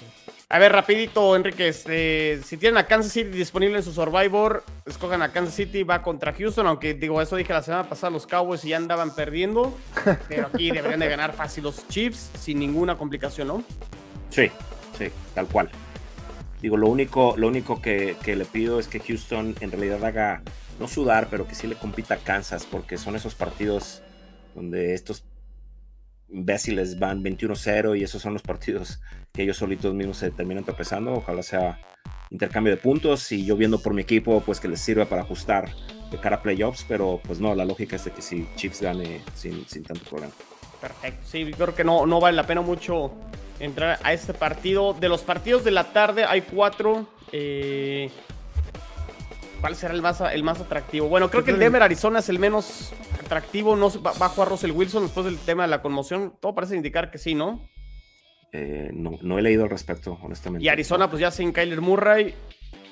[0.49, 5.21] A ver, rapidito, Enrique, este, si tienen a Kansas City disponible en su Survivor, escojan
[5.23, 8.63] a Kansas City, va contra Houston, aunque digo, eso dije la semana pasada, los Cowboys
[8.63, 9.77] ya andaban perdiendo,
[10.29, 13.65] pero aquí deberían de ganar fácil los Chiefs sin ninguna complicación, ¿no?
[14.31, 14.49] Sí,
[14.97, 15.69] sí, tal cual.
[16.67, 20.43] Digo, lo único, lo único que, que le pido es que Houston en realidad haga,
[20.81, 24.03] no sudar, pero que sí le compita a Kansas, porque son esos partidos
[24.53, 25.25] donde estos
[26.29, 29.01] imbéciles van 21-0 y esos son los partidos
[29.33, 31.13] que ellos solitos mismos se terminan tropezando.
[31.13, 31.79] Ojalá sea
[32.31, 35.71] intercambio de puntos y yo viendo por mi equipo, pues que les sirva para ajustar
[36.11, 39.23] de cara a playoffs, pero pues no, la lógica es de que si Chiefs gane
[39.37, 40.35] sin, sin tanto problema.
[40.81, 43.13] Perfecto, sí, creo que no, no vale la pena mucho
[43.61, 44.95] entrar a este partido.
[44.95, 47.07] De los partidos de la tarde hay cuatro.
[47.33, 48.11] eh,
[49.61, 51.09] ¿Cuál será el más, el más atractivo?
[51.09, 53.75] Bueno, creo que el Denver Arizona es el menos atractivo.
[53.75, 56.35] No, sé, va, va a jugar Russell Wilson después del tema de la conmoción.
[56.41, 57.67] Todo parece indicar que sí, ¿no?
[58.53, 60.65] Eh, no, no he leído al respecto, honestamente.
[60.65, 62.35] Y Arizona, pues ya sin Kyler Murray.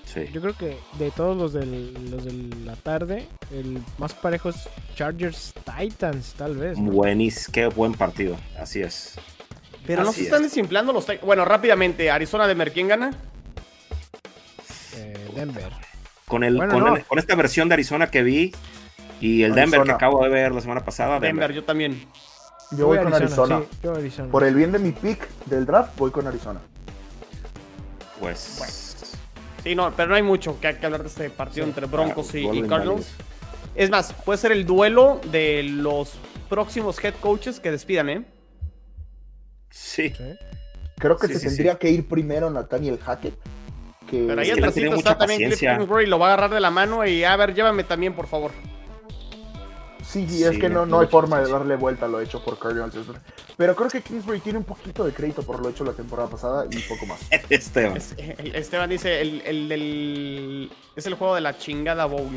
[0.07, 0.29] Sí.
[0.33, 2.33] Yo creo que de todos los, del, los de
[2.65, 6.79] la tarde, el más parejo es Chargers Titans, tal vez.
[6.79, 6.91] ¿no?
[6.93, 9.15] Buenis, qué buen partido, así es.
[9.87, 10.51] Pero no Así se están es.
[10.51, 11.27] desinflando los Titans.
[11.27, 13.11] Bueno, rápidamente, Arizona Denver, ¿quién gana?
[14.97, 15.73] Eh, Denver.
[16.27, 16.97] Con, el, Bueno, con, no.
[16.97, 18.53] el- con esta versión de Arizona que vi
[19.21, 21.53] y el Denver que acabo de ver la semana pasada, Denver, Denver.
[21.53, 22.07] yo también.
[22.73, 23.63] Yo voy con Arizona.
[23.71, 24.31] sí, yo Arizona.
[24.31, 26.61] Por el bien de mi pick del draft, voy con Arizona.
[28.21, 28.57] Pues.
[29.65, 31.71] Sí, no, pero no hay mucho que, que hablar de este partido Sí.
[31.71, 33.09] entre Broncos Claro, y- Golden Cardinals.
[33.75, 36.13] Es más, puede ser el duelo de los
[36.49, 38.25] próximos head coaches que despidan, ¿eh?
[39.71, 40.13] Sí.
[40.99, 43.35] Creo que Sí, se sí, tendría que ir primero Nathaniel Hackett.
[44.09, 45.59] Que Pero ahí tiene está también Cliff.
[45.59, 48.53] Kingsbury, lo va a agarrar de la mano y a ver, llévame también, por favor.
[50.15, 52.59] Sí, sí, es que no, no hay forma de darle vuelta a lo hecho por
[52.59, 52.95] Cardinals.
[53.57, 56.67] Pero creo que Kingsbury tiene un poquito de crédito por lo hecho la temporada pasada
[56.71, 57.21] y poco más.
[57.51, 57.97] Esteban.
[57.97, 62.31] Es- eh, Esteban dice, el, el del- es el juego de la chingada bowl.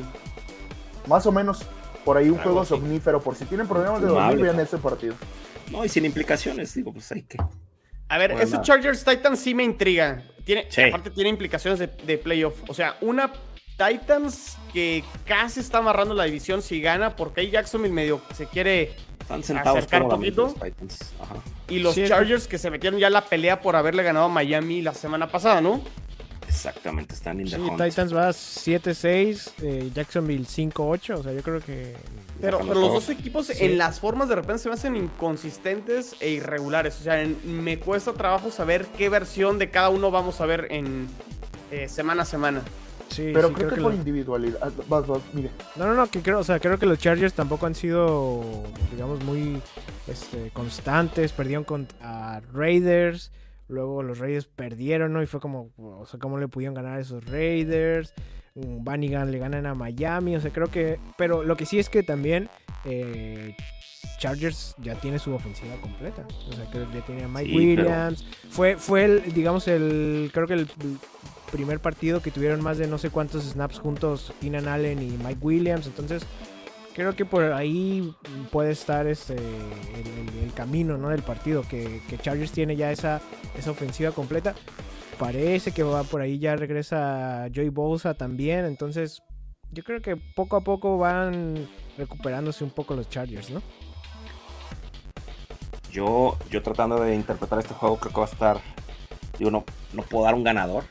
[1.08, 1.60] Más o menos.
[2.04, 2.70] Por ahí un Algo juego así.
[2.70, 3.22] somnífero.
[3.22, 5.14] Por si tienen problemas de dormir, vean ese partido.
[5.72, 7.38] No, y sin implicaciones, digo, pues hay que.
[8.10, 8.44] A ver, Bueno.
[8.48, 10.24] ese Chargers Titans sí me intriga.
[10.46, 10.82] Tiene, Sí.
[10.84, 12.56] Aparte tiene implicaciones de, de playoff.
[12.70, 13.32] O sea, una
[13.78, 18.94] Titans que casi está amarrando la división si gana, porque ahí Jacksonville medio se quiere...
[19.22, 20.60] Están sentados Acercar cómodamente poquito.
[20.60, 21.14] los Titans.
[21.22, 21.36] Ajá.
[21.68, 24.30] Y los Sí, Chargers que se metieron ya en la pelea por haberle ganado a
[24.30, 25.82] Miami la semana pasada, ¿no?
[26.48, 27.82] Exactamente, están in the Sí, hunt.
[27.84, 31.94] Titans va 7-6, eh, Jacksonville 5-8, o sea, yo creo que...
[32.40, 33.54] Pero, pero los dos equipos Sí.
[33.66, 36.98] en las formas de repente se me hacen inconsistentes e irregulares.
[37.02, 40.68] O sea, en- me cuesta trabajo saber qué versión de cada uno vamos a ver
[40.72, 41.08] en
[41.72, 42.62] eh, semana a semana.
[43.10, 44.60] Sí, Pero sí, creo, que, que por lo- individualidad.
[44.62, 45.50] ah, Vas, vas, mire.
[45.76, 48.44] No, no, no, que creo, o sea, creo que los Chargers tampoco han sido,
[48.92, 49.62] digamos, muy
[50.08, 51.32] este, constantes.
[51.32, 53.32] Perdieron contra Raiders,
[53.70, 55.24] luego los Raiders perdieron, ¿no?
[55.24, 58.14] Y fue como, o sea, ¿cómo le pudieron ganar a esos Raiders?
[58.56, 61.00] Mm, Bannigan le ganan a Miami, o sea, creo que...
[61.18, 62.50] Pero lo que sí es que también
[62.86, 63.56] eh,
[64.20, 66.26] Chargers ya tiene su ofensiva completa.
[66.50, 68.26] O sea, que ya tiene a Mike Sí, pero- Williams.
[68.50, 70.68] Fue, fue el, digamos, el, creo que el
[71.52, 75.40] primer partido que tuvieron más de no sé cuántos snaps juntos Keenan Allen y Mike
[75.42, 75.88] Williams.
[75.88, 76.24] Entonces,
[76.94, 78.14] creo que por ahí
[78.52, 81.10] puede estar este el, camino ¿no?
[81.10, 81.64] del partido.
[81.68, 83.22] Que, que Chargers tiene ya esa,
[83.58, 84.56] esa ofensiva completa.
[85.20, 88.66] Parece que va por ahí ya regresa Joey Bosa también.
[88.66, 89.22] Entonces,
[89.72, 91.68] yo creo que poco a poco van
[91.98, 93.62] recuperándose un poco los Chargers, ¿no?
[95.92, 98.62] Yo, yo tratando de interpretar este juego, creo que va a estar.
[99.38, 100.84] Digo, no, no puedo dar un ganador.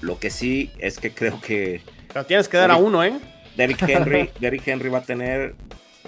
[0.00, 1.82] Lo que sí es que creo que
[2.12, 3.18] Pero tienes que dar a uno, ¿eh?
[3.56, 5.54] Derrick Henry, Derrick Henry va a tener.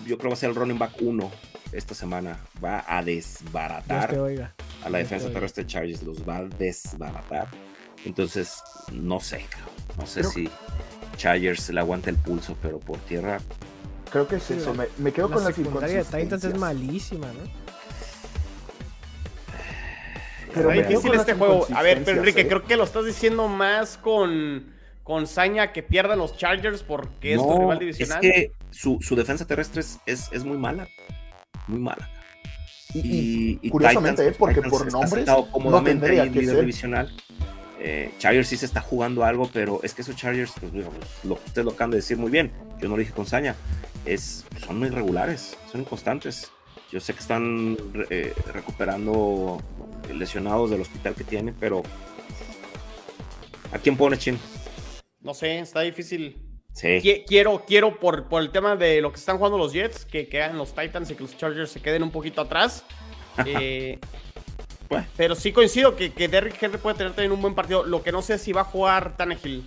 [0.07, 1.31] Yo creo que va a ser el running back 1
[1.73, 2.39] esta semana.
[2.63, 6.03] Va a desbaratar a la Dios defensa terrestre de Chargers.
[6.03, 7.49] Los va a desbaratar.
[8.05, 8.63] Entonces,
[8.93, 9.45] no sé.
[9.99, 10.49] No sé si
[11.17, 13.41] Chargers le aguanta el pulso, pero por tierra.
[14.13, 14.73] Creo que es Sí, eso.
[14.73, 17.68] la- Me, me quedo La con las secundaria de Titans es malísima, ¿no?
[20.59, 21.67] Pero Está difícil este juego.
[21.75, 22.49] A ver, pero Enrique, ¿eh?
[22.49, 27.39] creo que lo estás diciendo más con, con saña que pierdan los Chargers porque es
[27.39, 28.21] tu rival es divisional.
[28.21, 30.87] que su, su defensa terrestre es, es, es muy mala.
[31.67, 32.11] Muy mala.
[32.95, 34.37] Y, y Y, curiosamente, Titans- ¿eh?
[34.39, 36.61] porque Titans por nombres no tendría que líder ser.
[36.61, 37.13] divisional.
[37.81, 40.85] Eh, Chargers sí se está jugando algo, pero es que esos Chargers, pues, pues,
[41.25, 42.51] lo ustedes lo acaban de decir muy bien,
[42.81, 43.55] yo no lo dije con saña,
[44.05, 46.51] es, son muy irregulares, son inconstantes.
[46.91, 47.77] Yo sé que están
[48.11, 49.61] eh, recuperando
[50.13, 51.83] lesionados del hospital que tienen, pero
[53.73, 54.39] ¿a quién pone Chin?
[55.21, 56.37] No sé, está difícil.
[56.73, 60.05] Sí, Qui- Quiero, quiero por, por el tema de lo que están jugando los Jets,
[60.07, 62.85] que quedan los Titans y que los Chargers se queden un poquito atrás.
[63.47, 64.01] Eh,
[64.89, 65.07] Bueno.
[65.17, 67.85] pero sí coincido que, que Derrick Henry puede tener también un buen partido.
[67.85, 69.63] Lo que no sé es si va a jugar Tannehill.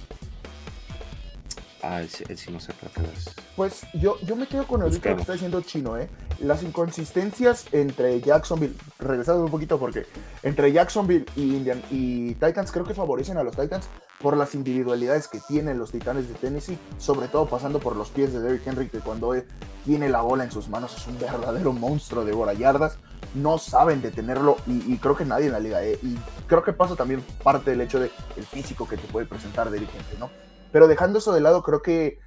[1.84, 3.30] Ah, él, sí- él sí no sé para qué es.
[3.56, 6.10] Pues yo, yo me quedo con el que está diciendo Chino, ¿eh?
[6.40, 10.06] Las inconsistencias entre Jacksonville, regresando un poquito porque
[10.44, 13.86] entre Jacksonville y, Indian, y Titans creo que favorecen a los Titans
[14.20, 18.34] por las individualidades que tienen los Titanes de Tennessee, sobre todo pasando por los pies
[18.34, 19.46] de Derrick Henry, que cuando él
[19.86, 22.98] tiene la bola en sus manos es un verdadero monstruo de yardas.
[23.34, 25.98] No saben detenerlo y, y creo que nadie en la liga, ¿eh?
[26.04, 26.18] Y
[26.48, 29.90] creo que pasa también parte del hecho de el físico que te puede presentar Derrick
[29.90, 30.30] Henry, ¿no?
[30.72, 32.20] Pero dejando eso de lado, creo que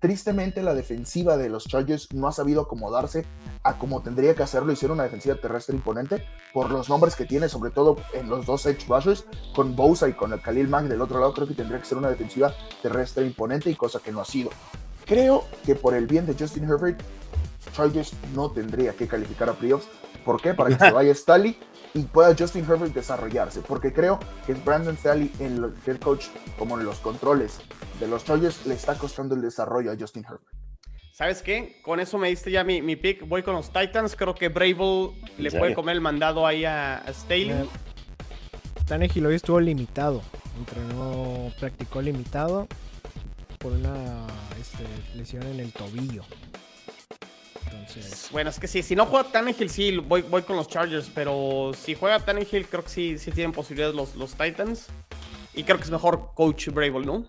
[0.00, 3.26] tristemente la defensiva de los Chargers no ha sabido acomodarse
[3.62, 6.24] a como tendría que hacerlo ser una defensiva terrestre imponente
[6.54, 10.14] por los nombres que tiene, sobre todo en los dos edge rushers, con Bosa y
[10.14, 13.26] con el Khalil Mack del otro lado, creo que tendría que ser una defensiva terrestre
[13.26, 14.50] imponente y cosa que no ha sido.
[15.04, 17.02] Creo que por el bien de Justin Herbert,
[17.72, 19.86] Chargers no tendría que calificar a playoffs.
[20.24, 20.54] ¿Por qué?
[20.54, 21.58] Para que se vaya Staley
[21.94, 23.60] y pueda Justin Herbert desarrollarse.
[23.60, 26.26] Porque creo que Brandon Staley en el head coach,
[26.58, 27.60] como en los controles
[27.98, 30.44] de los Chargers, le está costando el desarrollo a Justin Herbert.
[31.12, 31.80] ¿Sabes qué?
[31.82, 33.28] Con eso me diste ya mi, mi pick.
[33.28, 34.16] Voy con los Titans.
[34.16, 37.68] Creo que Brable le puede comer el mandado ahí a, a Staley.
[38.86, 40.22] Tannehill hoy estuvo limitado.
[40.58, 42.66] Entrenó, practicó limitado
[43.58, 44.26] por una
[44.58, 44.84] este,
[45.14, 46.22] lesión en el tobillo.
[47.72, 51.10] Entonces, Bueno, es que sí, si no juega Tannehill, sí, voy, voy con los Chargers.
[51.14, 54.86] Pero si juega Tannehill, creo que sí, sí tienen posibilidades los, los Titans.
[55.54, 57.24] Y creo que es mejor coach Brable, ¿no?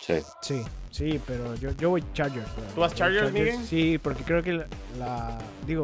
[0.00, 0.14] Sí.
[0.40, 2.46] sí, sí, pero yo, yo voy Chargers.
[2.74, 2.94] ¿Tú vas.
[2.94, 3.56] Chargers, Miguel?
[3.66, 4.66] Sí, porque creo que la,
[4.98, 5.82] la- Digo,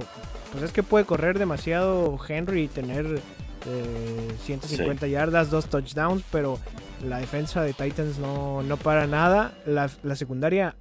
[0.53, 3.21] pues es que puede correr demasiado Henry y tener
[3.67, 6.61] eh, 150 yardas, dos touchdowns, pero
[7.05, 9.55] la defensa de Titans no, no para nada.
[9.67, 10.77] La, la secundaria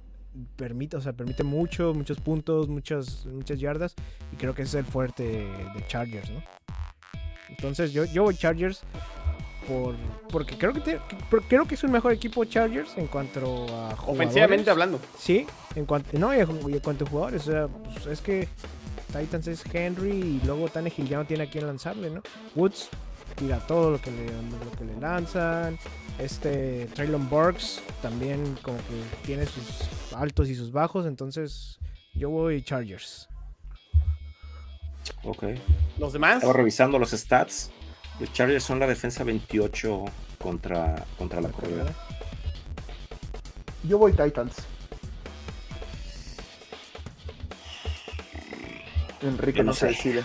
[0.56, 3.94] permite, o sea, permite mucho, muchos puntos, muchas, muchas yardas.
[4.32, 6.42] Y creo que ese es el fuerte de Chargers, ¿no?
[7.48, 8.82] Entonces yo, yo voy Chargers
[9.68, 9.94] por,
[10.30, 11.00] porque creo que, te-
[11.48, 14.68] creo que es un mejor equipo Chargers en cuanto a Ofensivamente jugadores.
[14.68, 15.00] hablando.
[15.18, 18.48] Sí, en cuanto, no, y en cuanto a jugadores, o sea, pues, es que
[19.12, 22.22] Titans es Henry y luego Tannehill ya no tiene a quién lanzarle, ¿no?
[22.56, 22.88] Woods
[23.36, 25.78] tira todo lo que le, lo que le lanzan.
[26.18, 31.78] Este Traylon Burks también como que tiene sus altos y sus bajos, entonces
[32.14, 33.28] yo voy Chargers.
[35.24, 35.44] Ok.
[35.98, 36.36] Los demás.
[36.36, 37.70] Estaba revisando los stats.
[38.20, 40.04] Los Chargers son la defensa 28
[40.38, 41.86] contra, contra la corrida.
[43.84, 44.54] Yo voy Titans.
[49.22, 49.86] Enrique no se sé.
[49.86, 50.24] decide.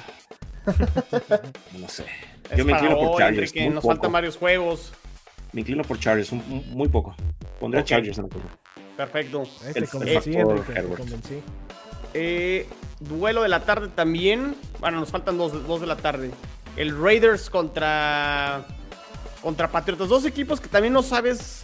[1.80, 2.06] No sé.
[2.52, 3.54] Es Yo me inclino por Chargers.
[3.56, 3.88] Nos poco.
[3.88, 4.94] faltan varios juegos.
[5.54, 7.16] Me inclino por Chargers, un- un- muy poco.
[7.60, 7.88] Pondré Ok.
[7.88, 8.50] Chargers en la corrida.
[8.96, 9.44] Perfecto.
[9.66, 10.98] Ahí te El- convencí, el Enrique, te Herbert.
[11.00, 11.40] convencí.
[12.14, 12.68] Eh,
[13.00, 14.56] duelo de la tarde también.
[14.80, 16.32] Bueno, nos faltan dos, dos de la tarde.
[16.76, 18.66] El Raiders contra.
[19.42, 20.10] Contra Patriotas.
[20.10, 21.64] Dos equipos que también no sabes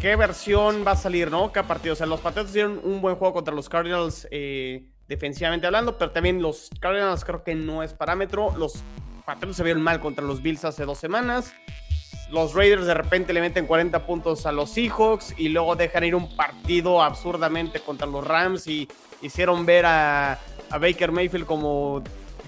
[0.00, 1.50] qué versión va a salir, ¿no?
[1.52, 1.92] Cada partido.
[1.92, 6.12] O sea, los Patriotas hicieron un buen juego contra los Cardinals eh, defensivamente hablando, pero
[6.12, 8.54] también los Cardinals creo que no es parámetro.
[8.56, 8.82] Los
[9.34, 11.52] Patriotas se vieron mal contra los Bills hace dos semanas.
[12.32, 16.16] Los Raiders de repente le meten 40 puntos a los Seahawks y luego dejan ir
[16.16, 18.88] un partido absurdamente contra los Rams y
[19.22, 20.40] hicieron ver a,
[20.80, 22.02] Baker Mayfield como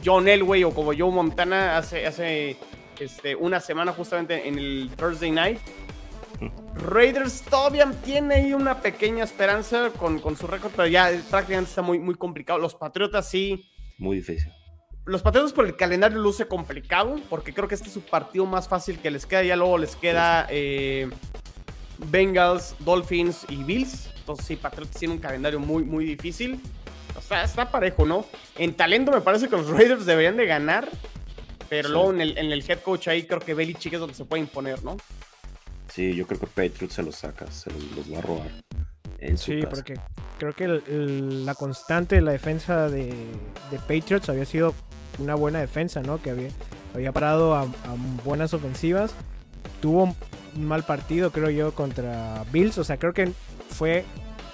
[0.05, 2.57] John Elway o como Joe Montana hace, hace
[2.99, 5.61] este, una semana justamente en el Thursday Night.
[6.75, 11.83] Raiders todavía tiene ahí una pequeña esperanza con, con su récord, pero ya prácticamente está
[11.83, 12.59] muy, muy complicado.
[12.59, 14.51] Los Patriotas sí, Muy difícil.
[15.05, 18.69] Los Patriotas por el calendario luce complicado, porque creo que este es su partido más
[18.69, 19.43] fácil que les queda.
[19.43, 21.11] Ya luego les queda eh,
[22.11, 24.09] Bengals, Dolphins y Bills.
[24.19, 26.61] Entonces sí, Patriotas tiene un calendario muy, muy difícil.
[27.17, 28.25] O sea, está parejo, ¿no?
[28.57, 30.89] En talento me parece que los Raiders deberían de ganar,
[31.69, 31.93] pero Sí.
[31.95, 34.43] luego en el, en el head coach ahí creo que Belichick es donde se puede
[34.43, 34.97] imponer, ¿no?
[35.93, 38.49] Sí, yo creo que Patriots se los saca, se los, los va a robar.
[39.19, 39.69] En su Sí, casa.
[39.71, 39.95] porque
[40.39, 43.07] creo que el- el- la constante de la defensa de,
[43.71, 44.75] de Patriots había sido
[45.19, 46.21] una buena defensa, ¿no?
[46.21, 47.67] Que había, parado a,
[48.25, 49.15] buenas ofensivas.
[49.81, 52.79] Tuvo un mal partido, creo yo, contra Bills.
[52.79, 53.33] O sea, creo que
[53.71, 54.05] fue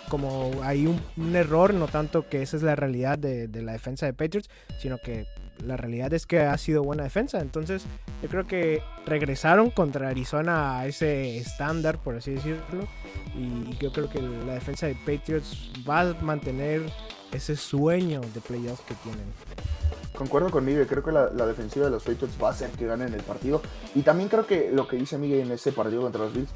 [0.09, 4.07] como un, un error, no tanto que esa es la realidad de, de la defensa
[4.07, 4.49] de Patriots,
[4.81, 5.27] sino que
[5.65, 7.41] la realidad es que ha sido buena defensa.
[7.41, 7.85] Entonces,
[8.23, 12.87] yo creo que regresaron contra Arizona a ese estándar, por así decirlo.
[13.37, 16.83] Y yo creo que la defensa de Patriots va a mantener
[17.33, 19.25] ese sueño de playoffs que tienen.
[20.19, 22.87] Concuerdo con Miguel, creo que la, la defensiva de los Patriots va a hacer que
[22.87, 23.62] ganen el partido.
[23.95, 26.51] Y también creo que lo que dice Miguel en ese partido contra los Bills,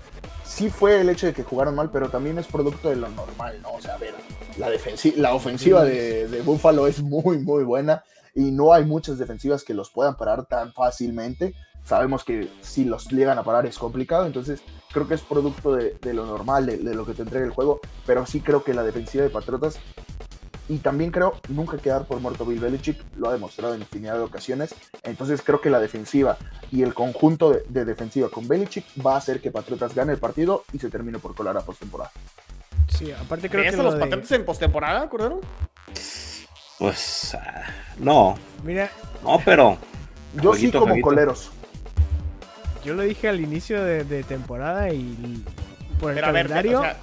[0.45, 3.63] sí fue el hecho de que jugaron mal, pero también es producto de lo normal,
[3.63, 3.75] ¿no?
[3.75, 4.15] O sea, a ver,
[4.59, 8.03] la, ofensiva de, de Buffalo es muy, muy buena
[8.35, 11.55] y no hay muchas defensivas que los puedan parar tan fácilmente.
[11.85, 14.61] Sabemos que si los llegan a parar es complicado, entonces
[14.93, 17.53] creo que es producto de, de lo normal, de, de lo que te entrega el
[17.53, 19.79] juego, pero sí creo que la defensiva de Patriotas
[20.69, 24.21] y también creo nunca quedar por muerto Bill Belichick, lo ha demostrado en infinidad de
[24.21, 24.75] ocasiones.
[25.03, 26.39] Entonces creo que la defensiva
[26.71, 30.19] y el conjunto de, de defensiva con Belichick va a hacer que Patriotas gane el
[30.19, 32.11] partido y se termine por colar a postemporada.
[32.89, 35.41] Sí, aparte creo ¿Crees que a lo los de- Patriotas en postemporada, Cordero?
[36.79, 37.63] Pues ah,
[37.99, 38.91] no, Mira,
[39.23, 39.79] no, pero
[40.41, 41.05] Yo sí como jueguito.
[41.09, 41.51] coleros.
[42.85, 45.45] yo lo dije al inicio de, de temporada y
[46.01, 46.79] por el Pero a ver, calendario...
[46.81, 46.97] o sea, eh,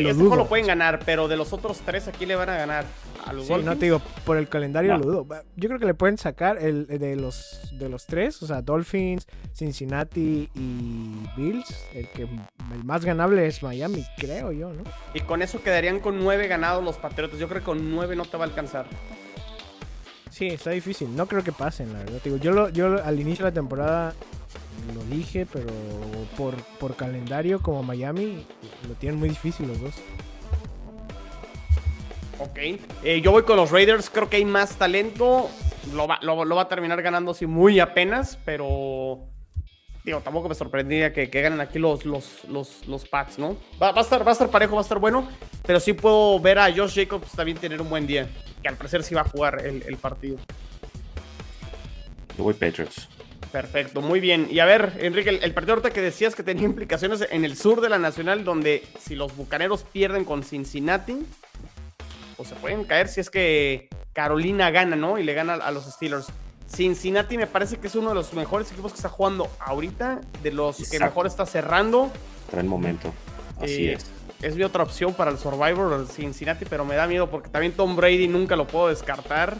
[0.00, 2.48] lo este juego lo pueden ganar, pero de los otros tres, ¿a quién le van
[2.48, 2.84] a ganar?
[3.26, 4.98] ¿A los Sí, no te digo, por el calendario No.
[4.98, 5.26] lo dudo.
[5.56, 9.26] Yo creo que le pueden sacar el de los de los tres, o sea, Dolphins,
[9.54, 11.86] Cincinnati y Bills.
[11.94, 14.82] El que el más ganable es Miami, creo yo, ¿no?
[15.14, 17.38] Y con eso quedarían con nueve ganados los Patriotas.
[17.38, 18.86] Yo creo que con nueve no te va a alcanzar.
[20.30, 21.14] Sí, está difícil.
[21.14, 22.18] No creo que pasen, la verdad.
[22.22, 24.14] Te Digo, yo lo, yo al inicio de la temporada
[24.94, 25.66] lo dije, pero
[26.36, 28.44] por, por calendario como Miami
[28.88, 29.94] lo tienen muy difícil los dos.
[32.38, 32.58] Ok.
[33.04, 34.10] Eh, yo voy con los Raiders.
[34.10, 35.48] Creo que hay más talento.
[35.94, 39.20] Lo va, lo, lo va a terminar ganando así muy apenas, pero.
[40.04, 43.56] Digo, tampoco me sorprendería que, que ganen aquí los, los, los, los Pats, ¿no?
[43.80, 45.28] Va, va a estar, va a estar parejo, va a estar bueno.
[45.64, 48.28] Pero sí puedo ver a Josh Jacobs también tener un buen día.
[48.60, 50.38] Que al parecer sí va a jugar el, el partido.
[52.36, 53.08] Yo voy Patriots.
[53.52, 54.48] Perfecto, muy bien.
[54.50, 57.56] Y a ver, Enrique, el, el partido ahorita que decías que tenía implicaciones en el
[57.56, 61.18] sur de la Nacional, donde si los Bucaneros pierden con Cincinnati,
[62.36, 65.18] pues se pueden caer si es que Carolina gana, ¿no?
[65.18, 66.26] Y le gana a los Steelers.
[66.74, 70.52] Cincinnati me parece que es uno de los mejores equipos que está jugando ahorita, de
[70.52, 72.10] los que mejor está cerrando.
[72.50, 73.12] Trae el momento.
[73.60, 74.06] Así Eh, es.
[74.40, 77.94] Es mi otra opción para el Survivor, Cincinnati, pero me da miedo porque también Tom
[77.94, 79.56] Brady nunca lo puedo descartar.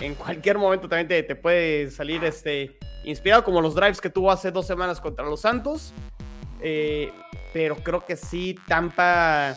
[0.00, 4.30] En cualquier momento también te, te puede salir este inspirado, como los drives que tuvo
[4.30, 5.92] hace dos semanas contra los Santos.
[6.62, 7.12] Eh,
[7.52, 9.54] pero creo que sí, Tampa.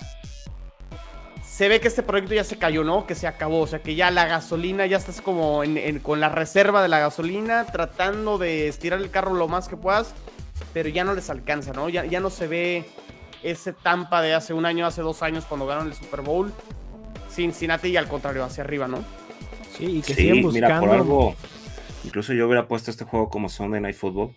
[1.44, 3.06] Se ve que este proyecto ya se cayó, ¿no?
[3.06, 3.62] Que se acabó.
[3.62, 5.62] O sea, que ya la gasolina, ya estás como
[6.02, 10.16] con la reserva de la gasolina, tratando de estirar el carro lo más que puedas,
[10.74, 11.89] pero ya no les alcanza, ¿no?
[11.89, 12.86] Ya, ya no se ve
[13.44, 16.52] ese Tampa de hace un año, hace dos años, cuando ganaron el Super Bowl.
[17.30, 19.04] Cincinnati y al contrario, hacia arriba, ¿no?
[19.78, 21.36] Sí, y que Sí, siguen mira, por algo.
[22.04, 24.34] Incluso yo hubiera puesto este juego como Sunday Night Football.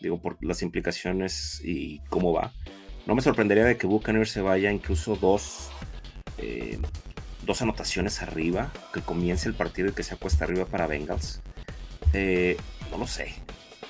[0.00, 2.52] Digo, por las implicaciones y cómo va.
[3.06, 5.70] No me sorprendería de que Buccaneers se vaya incluso dos,
[6.38, 6.78] eh,
[7.42, 8.72] dos anotaciones arriba.
[8.92, 11.40] Que comience el partido y que se acueste arriba para Bengals.
[12.12, 12.56] Eh,
[12.90, 13.34] no lo sé.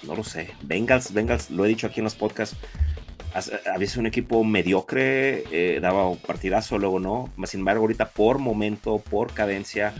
[0.02, 0.50] No lo sé.
[0.62, 2.56] Bengals, Bengals, lo he dicho aquí en los podcasts.
[3.70, 7.30] Había sido un equipo mediocre, eh, daba un partidazo, luego no.
[7.44, 9.92] Sin embargo, ahorita por momento, por cadencia,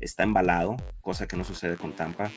[0.00, 2.30] está embalado, cosa que no sucede con Tampa.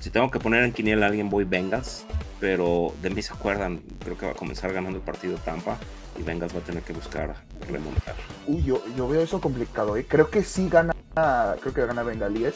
[0.00, 2.04] Si tengo que poner en quiniela a alguien, voy Bengals,
[2.40, 5.78] pero de mí se acuerdan, creo que va a comenzar ganando el partido Tampa
[6.18, 7.36] y Bengals va a tener que buscar
[7.68, 8.14] remontar.
[8.46, 10.04] Uy, yo, yo veo eso complicado, ¿eh?
[10.06, 12.54] Creo que sí gana, creo que gana Bengalíes.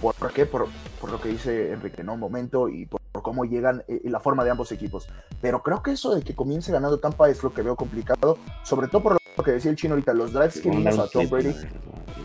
[0.00, 0.46] ¿Por, por qué?
[0.46, 0.68] Por,
[1.00, 2.14] por lo que dice Enrique, ¿no?
[2.14, 5.08] Un momento y por, por cómo llegan eh, y la forma de ambos equipos.
[5.40, 8.88] Pero creo que eso de que comience ganando Tampa es lo que veo complicado, sobre
[8.88, 11.54] todo por lo que decía el chino ahorita, los drives que vimos a Tom Brady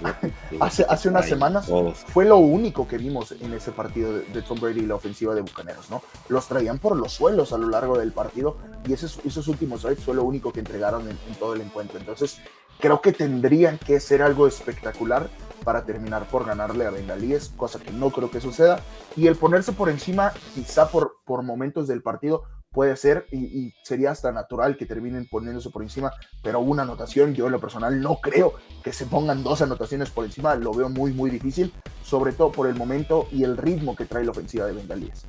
[0.60, 2.00] hace, hace unas semanas Todos.
[2.00, 5.36] fue lo único que vimos en ese partido de, de Tom Brady y la ofensiva
[5.36, 6.02] de Bucaneros, ¿no?
[6.30, 8.58] Los traían por los suelos a lo largo del partido
[8.88, 12.00] y esos, esos últimos drives fue lo único que entregaron en, en todo el encuentro.
[12.00, 12.40] Entonces,
[12.80, 15.30] creo que tendrían que ser algo espectacular
[15.64, 18.82] para terminar por ganarle a Bengalíes, cosa que no creo que suceda.
[19.16, 24.12] Y el ponerse por encima, quizá por, por momentos del partido, puede ser y, sería
[24.12, 28.18] hasta natural que terminen poniéndose por encima, pero una anotación, yo en lo personal no
[28.22, 28.54] creo
[28.84, 32.68] que se pongan dos anotaciones por encima, lo veo muy, muy difícil, sobre todo por
[32.68, 35.26] el momento y el ritmo que trae la ofensiva de Bengalíes.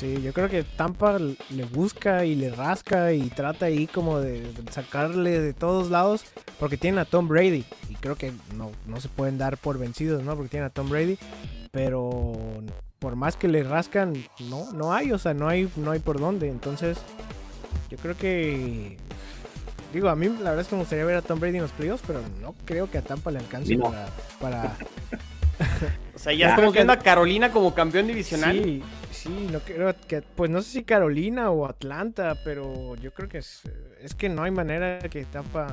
[0.00, 4.50] Sí, yo creo que Tampa le busca y le rasca y trata ahí como de
[4.70, 6.24] sacarle de todos lados
[6.58, 10.22] porque tienen a Tom Brady y creo que no, no se pueden dar por vencidos,
[10.22, 10.34] ¿no?
[10.36, 11.18] Porque tienen a Tom Brady,
[11.70, 12.32] pero
[12.98, 14.14] por más que le rascan,
[14.48, 16.48] no, no hay, o sea, no hay, no hay por dónde.
[16.48, 16.96] Entonces,
[17.90, 18.96] yo creo que
[19.92, 21.72] digo, a mí la verdad es que me gustaría ver a Tom Brady en los
[21.72, 23.84] playoffs, pero no creo que a Tampa le alcance No.
[23.90, 24.06] para,
[24.40, 24.76] para
[26.14, 26.50] O sea, ya Ya.
[26.50, 28.52] estamos viendo a Carolina como campeón divisional.
[28.62, 33.28] Sí, sí, no creo que, pues no sé si Carolina o Atlanta, pero yo creo
[33.28, 33.62] que es,
[34.02, 35.68] es que no hay manera que Tampa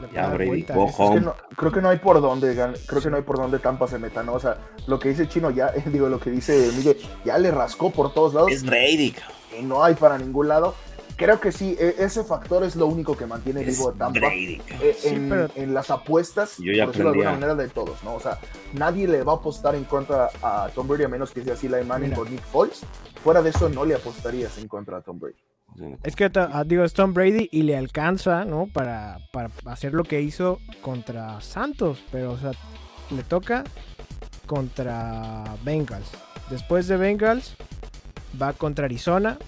[0.00, 0.60] le Ya, Brady.
[0.60, 2.54] Es que no- creo que no hay por dónde,
[2.86, 4.34] creo que no hay por dónde Tampa se meta, ¿no?
[4.34, 7.90] O sea, lo que dice Chino ya, digo, lo que dice Miguel, ya le rascó
[7.90, 9.16] por todos lados Es Brady,
[9.58, 10.74] y no hay para ningún lado.
[11.16, 14.20] Creo que sí, e- ese factor es lo único que mantiene Es vivo a Tampa.
[14.20, 17.54] Brady, eh, Sí, en, pero- en las apuestas, Yo ya por decirlo de alguna manera,
[17.54, 18.14] de todos, ¿no?
[18.14, 18.38] O sea,
[18.74, 21.68] nadie le va a apostar en contra a Tom Brady a menos que sea así
[21.68, 22.16] la Manning Mira.
[22.22, 22.82] con Nick Foles.
[23.24, 25.34] Fuera de eso, no le apostarías en contra a Tom Brady.
[26.04, 28.66] Es que ah, digo, es Tom Brady y le alcanza, ¿no?
[28.72, 32.52] Para, para hacer lo que hizo contra Santos, pero o sea,
[33.10, 33.64] le toca
[34.46, 36.08] contra Bengals.
[36.50, 37.56] Después de Bengals
[38.40, 39.38] va contra Arizona,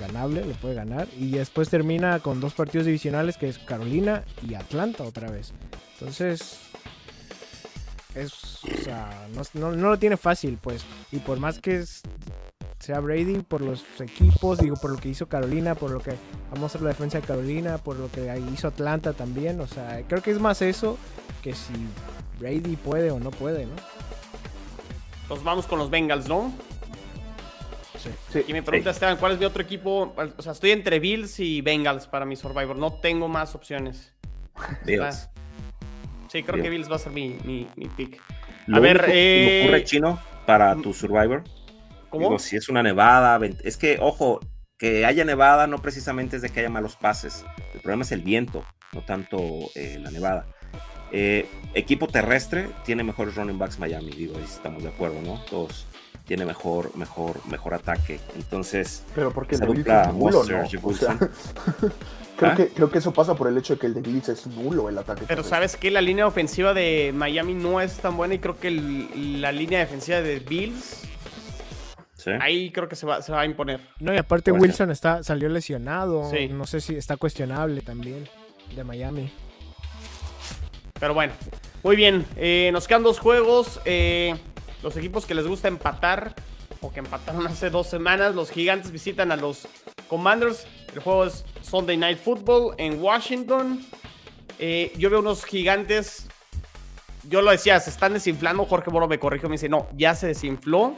[0.00, 1.08] ganable, le puede ganar.
[1.16, 5.52] Y después termina con dos partidos divisionales que es Carolina y Atlanta otra vez.
[5.98, 6.58] Entonces,
[8.14, 8.32] es,
[8.64, 10.84] o sea, no, no- no lo tiene fácil, pues.
[11.12, 12.02] Y por más que es-
[12.78, 16.14] sea Brady, por los equipos, digo, por lo que hizo Carolina, por lo que
[16.52, 19.60] vamos a la defensa de Carolina, por lo que hizo Atlanta también.
[19.60, 20.96] O sea, creo que es más eso
[21.42, 21.72] que si
[22.40, 23.72] Brady puede o no puede, ¿no?
[25.28, 26.52] Nos vamos con los Bengals, ¿no?
[27.98, 30.14] Sí, Y me pregunta Esteban, ¿cuál es mi otro equipo?
[30.36, 32.76] O sea, estoy entre Bills y Bengals para mi Survivor.
[32.76, 34.14] No tengo más opciones.
[34.84, 35.28] Bills.
[36.28, 38.20] Sí, creo que Bills va a ser mi, mi, mi pick.
[38.66, 41.44] Lo ver, único que se me eh, ocurre chino para tu Survivor.
[42.10, 42.24] ¿Cómo?
[42.24, 44.40] Digo, si es una nevada, es que, ojo,
[44.78, 47.44] que haya nevada no precisamente es de que haya malos pases.
[47.74, 49.38] El problema es el viento, no tanto
[49.74, 50.46] eh, la nevada.
[51.10, 55.42] Eh, equipo terrestre tiene mejores running backs Miami, digo, ahí estamos de acuerdo, ¿no?
[55.48, 55.86] Todos
[56.28, 58.20] tiene mejor, mejor, mejor ataque.
[58.36, 60.62] Entonces, Pero porque el esa dupla es nulo, Monster, ¿no?
[60.64, 61.18] O sea, Wilson.
[62.36, 62.54] creo, ¿Ah?
[62.54, 64.88] que, creo que eso pasa por el hecho de que el de Bills es nulo
[64.90, 65.24] el ataque.
[65.26, 68.68] Pero sabes que la línea ofensiva de Miami no es tan buena y creo que
[68.68, 71.00] el- la línea defensiva de Bills
[72.14, 72.30] ¿sí?
[72.40, 73.80] ahí creo que se va, se va a imponer.
[73.98, 76.30] No, y aparte Puede Wilson está, salió lesionado.
[76.30, 76.48] Sí.
[76.48, 78.28] No sé si está cuestionable también
[78.76, 79.32] de Miami.
[81.00, 81.32] Pero bueno,
[81.84, 82.26] muy bien.
[82.36, 83.80] eh, nos quedan dos juegos.
[83.84, 84.34] eh,
[84.82, 86.34] los equipos que les gusta empatar
[86.80, 88.34] o que empataron hace dos semanas.
[88.34, 89.66] Los gigantes visitan a los
[90.08, 90.66] Commanders.
[90.94, 93.84] El juego es Sunday Night Football en Washington.
[94.58, 96.28] Eh, yo veo unos gigantes.
[97.28, 98.64] Yo lo decía, se están desinflando.
[98.64, 100.94] Jorge Moro me corrigió, me dice, no, ya se desinfló.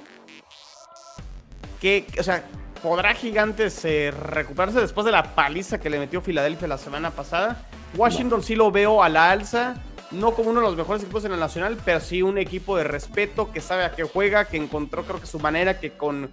[1.80, 2.44] Que, o sea,
[2.82, 7.66] ¿podrá Gigantes eh, recuperarse después de la paliza que le metió Filadelfia la semana pasada?
[7.96, 9.82] Washington sí lo veo a la alza.
[10.11, 12.84] No como uno de los mejores equipos en la nacional, pero sí un equipo de
[12.84, 16.30] respeto que sabe a qué juega, que encontró creo que su manera, que con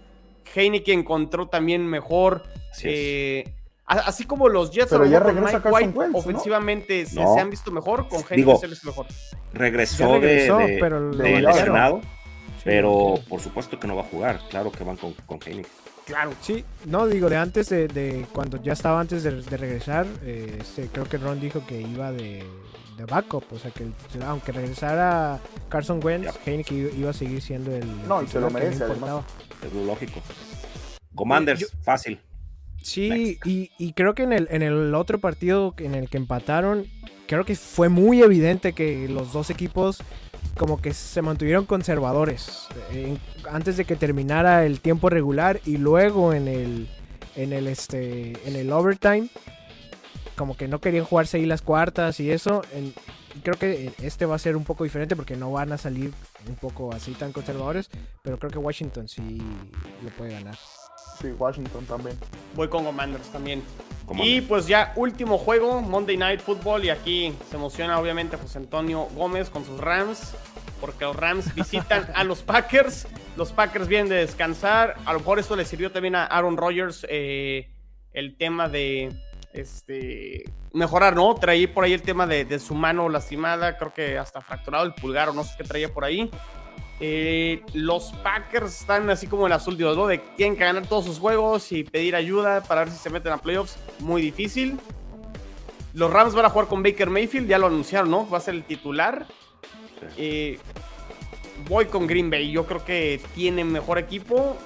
[0.55, 2.43] Heineke encontró también mejor.
[2.71, 3.53] Así eh,
[3.86, 6.19] así como los Jets Pero a lo ya con regresa Mike White Wentz, ¿no?
[6.19, 7.34] ofensivamente se, No.
[7.36, 9.05] se han visto mejor, con Heineke Digo, se han visto mejor.
[9.53, 13.23] Regresó, regresó, de, de- pero de lesionado, Sí, pero sí.
[13.30, 14.39] por supuesto que no va a jugar.
[14.49, 15.71] Claro que van con, con Heineken.
[16.05, 16.32] Claro.
[16.41, 20.57] Sí, no, digo, de antes de, de cuando ya estaba antes de, de regresar, eh,
[20.61, 22.43] este, creo que Ron dijo que iba de,
[22.97, 23.93] de backup, o sea que el-
[24.23, 25.39] aunque regresara
[25.69, 26.33] Carson Wentz.
[26.45, 29.23] Heineke iba, a seguir siendo el No, y se lo merece, importaba.
[29.65, 30.19] Es lo lógico.
[31.15, 32.19] Commanders, Yo- fácil.
[32.81, 36.85] Sí, y, y creo que en el, en el otro partido en el que empataron,
[37.27, 39.97] creo que fue muy evidente que los dos equipos
[40.57, 43.19] como que se mantuvieron conservadores en-
[43.51, 46.89] antes de que terminara el tiempo regular y luego en el
[47.35, 49.27] en el este en el overtime
[50.38, 52.93] como que no querían jugarse ahí las cuartas y eso en-
[53.35, 56.13] y creo que este va a ser un poco diferente porque no van a salir
[56.47, 57.89] un poco así tan conservadores
[58.23, 59.41] pero creo que Washington sí
[60.03, 60.55] lo puede ganar
[61.19, 62.15] Sí, Washington también.
[62.55, 63.63] Voy con Commanders también.
[64.05, 64.38] Commanders.
[64.38, 66.85] Y pues ya último juego, Monday Night Football.
[66.85, 70.35] Y aquí se emociona obviamente José Antonio Gómez con sus Rams.
[70.79, 73.07] Porque los Rams visitan a los Packers.
[73.35, 74.95] Los Packers vienen de descansar.
[75.05, 77.71] A lo mejor esto le sirvió también a Aaron Rodgers eh,
[78.13, 79.11] el tema de
[79.58, 81.34] este mejorar, ¿no?
[81.36, 83.78] Traía por ahí el tema de, de su mano lastimada.
[83.78, 86.30] Creo que hasta fracturado el pulgar o no sé qué traía por ahí.
[86.99, 90.08] Eh, los Packers están así como en las últimas, ¿no?
[90.08, 93.32] De tienen que ganar todos sus juegos y pedir ayuda para ver si se meten
[93.32, 93.78] a playoffs.
[93.99, 94.80] Muy difícil.
[95.93, 98.30] Los Rams van a jugar con Baker Mayfield, ya lo anunciaron, ¿no?
[98.30, 99.26] Va a ser el titular.
[100.18, 100.60] Eh,
[101.68, 102.51] voy con Green Bay.
[102.51, 104.58] Yo creo que tiene mejor equipo.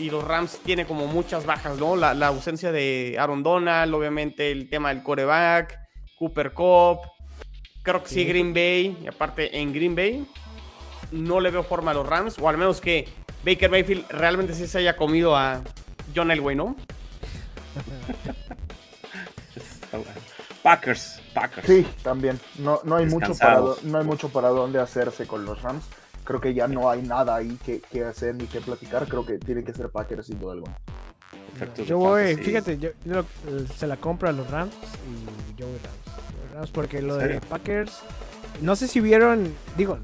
[0.00, 1.94] Y los Rams tienen como muchas bajas, ¿no?
[1.94, 5.78] La, la ausencia de Aaron Donald, obviamente el tema del coreback,
[6.18, 7.00] Cooper Cup.
[7.82, 8.24] Creo que sí, Sí.
[8.24, 8.96] Green Bay.
[9.02, 10.26] Y aparte, en Green Bay
[11.12, 12.38] no le veo forma a los Rams.
[12.38, 13.06] O al menos que
[13.44, 15.62] Baker Mayfield realmente sí se haya comido a
[16.14, 16.76] John Elway, ¿no?
[20.62, 21.66] Packers, Packers.
[21.66, 22.38] Sí, también.
[22.58, 25.84] No, no, hay mucho para, no hay mucho para dónde hacerse con los Rams.
[26.30, 29.08] Creo que ya no hay nada ahí que, que hacer ni que platicar.
[29.08, 30.76] Creo que tiene que ser Packers sin duda alguna.
[31.76, 32.44] De Yo voy, fantasy.
[32.44, 36.54] fíjate, yo, yo lo- se la compro a los Rams y yo voy Rams.
[36.54, 37.40] Rams porque lo ¿En de?
[37.40, 37.98] Packers,
[38.62, 39.98] no sé si vieron, digo,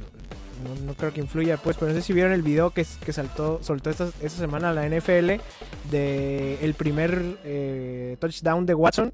[0.64, 3.12] no, no creo que influya pues, pero no sé si vieron el video que, que
[3.12, 5.40] saltó, soltó esta, esta semana la NFL
[5.92, 9.12] de el primer eh, touchdown de Watson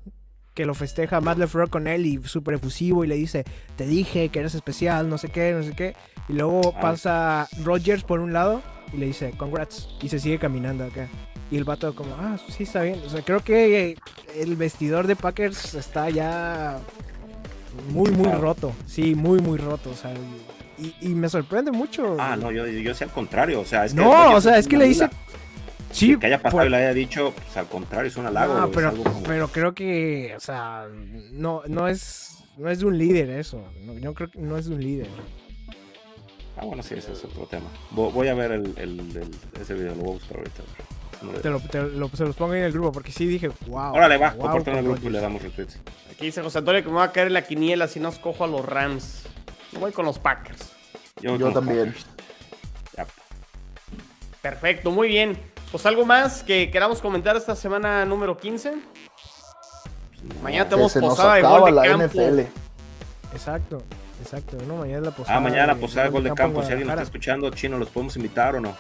[0.55, 3.45] que lo festeja Matt LeFleur con él y súper efusivo y le dice,
[3.77, 5.95] te dije que eres especial, no sé qué, no sé qué.
[6.29, 9.89] Y luego pasa Rodgers por un lado y le dice, congrats.
[10.03, 11.09] Y se sigue caminando acá.
[11.51, 13.01] Y el vato como, ah, sí está bien.
[13.07, 13.97] O sea, creo que
[14.37, 16.79] el vestidor de Packers está ya
[17.91, 18.73] muy, muy roto.
[18.87, 19.91] Sí, muy, muy roto.
[19.91, 20.15] O sea,
[20.79, 22.17] y, y me sorprende mucho.
[22.19, 23.61] Ah, no, yo, yo sé al contrario.
[23.61, 25.09] O sea, es que no, o sea, es que le dice...
[25.93, 28.55] Sí, que haya pasado por- y le haya dicho, pues al contrario, es un halago.
[28.55, 30.87] No, es pero, algo como- pero creo que, o sea,
[31.33, 33.65] no, no es, no es de un líder eso.
[33.81, 35.09] No, yo creo que no es de un líder.
[36.57, 37.67] Ah, bueno, sí, ese es otro tema.
[37.95, 39.31] Vo- Voy a ver el, el- el-
[39.61, 40.63] ese video, lo voy a buscar ahorita.
[41.23, 43.27] No le- Te lo, te lo- se los pongo ahí en el grupo porque sí
[43.27, 43.93] dije, wow.
[43.95, 45.79] Órale, va, wow, compártelo en el grupo y le damos retweets.
[46.11, 48.45] Aquí dice José Antonio que me va a caer en la quiniela si no escojo
[48.45, 49.23] a los Rams.
[49.79, 50.73] Voy con los Packers.
[51.21, 51.87] Yo, también.
[51.95, 52.07] Packers.
[54.43, 55.39] Perfecto, muy bien.
[55.73, 58.75] Pues algo más que queramos comentar esta semana número 15.
[60.43, 62.05] Mañana tenemos posada de gol de la campo.
[62.07, 62.41] NFL.
[63.33, 63.83] Exacto,
[64.21, 64.59] exacto.
[64.69, 65.39] No, mañana es la posada.
[65.39, 66.63] Ah, mañana la de- posada de gol de campo.
[66.63, 68.77] Si alguien nos está escuchando, chino, ¿los podemos invitar o no?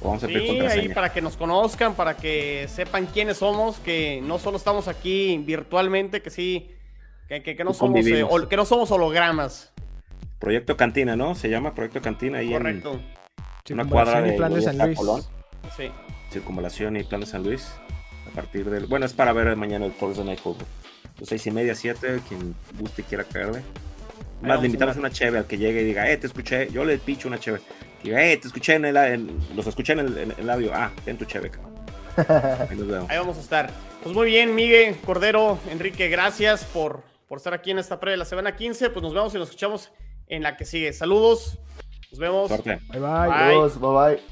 [0.00, 0.94] O vamos a pedir Sí, ahí contraseña.
[0.94, 6.22] para que nos conozcan, para que sepan quiénes somos, que no solo estamos aquí virtualmente,
[6.22, 6.74] que sí,
[7.28, 9.72] que, que- que no, somos, eh, hol- que no somos hologramas.
[10.38, 11.34] Proyecto Cantina, ¿no?
[11.34, 12.98] Se llama Proyecto Cantina ahí Correcto.
[13.68, 14.98] en una cuadra de plan de San Luis.
[14.98, 15.22] Colón.
[15.76, 15.90] Sí.
[16.32, 17.68] Circunvalación y Plan de San Luis.
[18.30, 18.86] A partir del.
[18.86, 20.66] Bueno, es para ver mañana el Thursday Night Football.
[21.18, 23.62] Los seis y media, siete, quien guste y quiera caerle.
[24.40, 25.10] Más a le invitamos andar.
[25.10, 26.68] una cheve al que llegue y diga, eh, te escuché.
[26.72, 27.60] Yo le picho una cheve.
[28.02, 30.72] Que Diga, eh, te escuché en el, en- los escuché en el, en el audio.
[30.74, 31.72] Ah, ten tu cheve, cabrón.
[32.70, 33.10] Ahí nos vemos.
[33.10, 33.70] Ahí vamos a estar.
[34.02, 38.18] Pues muy bien, Miguel, Cordero, Enrique, gracias por, por estar aquí en esta previa de
[38.18, 38.90] la semana 15.
[38.90, 39.92] Pues nos vemos y nos escuchamos
[40.26, 40.92] en la que sigue.
[40.92, 41.58] Saludos.
[42.10, 42.48] Nos vemos.
[42.48, 42.80] Suerte.
[42.90, 43.10] Bye bye.
[43.28, 43.32] Bye.
[43.32, 44.31] Adiós, bye bye.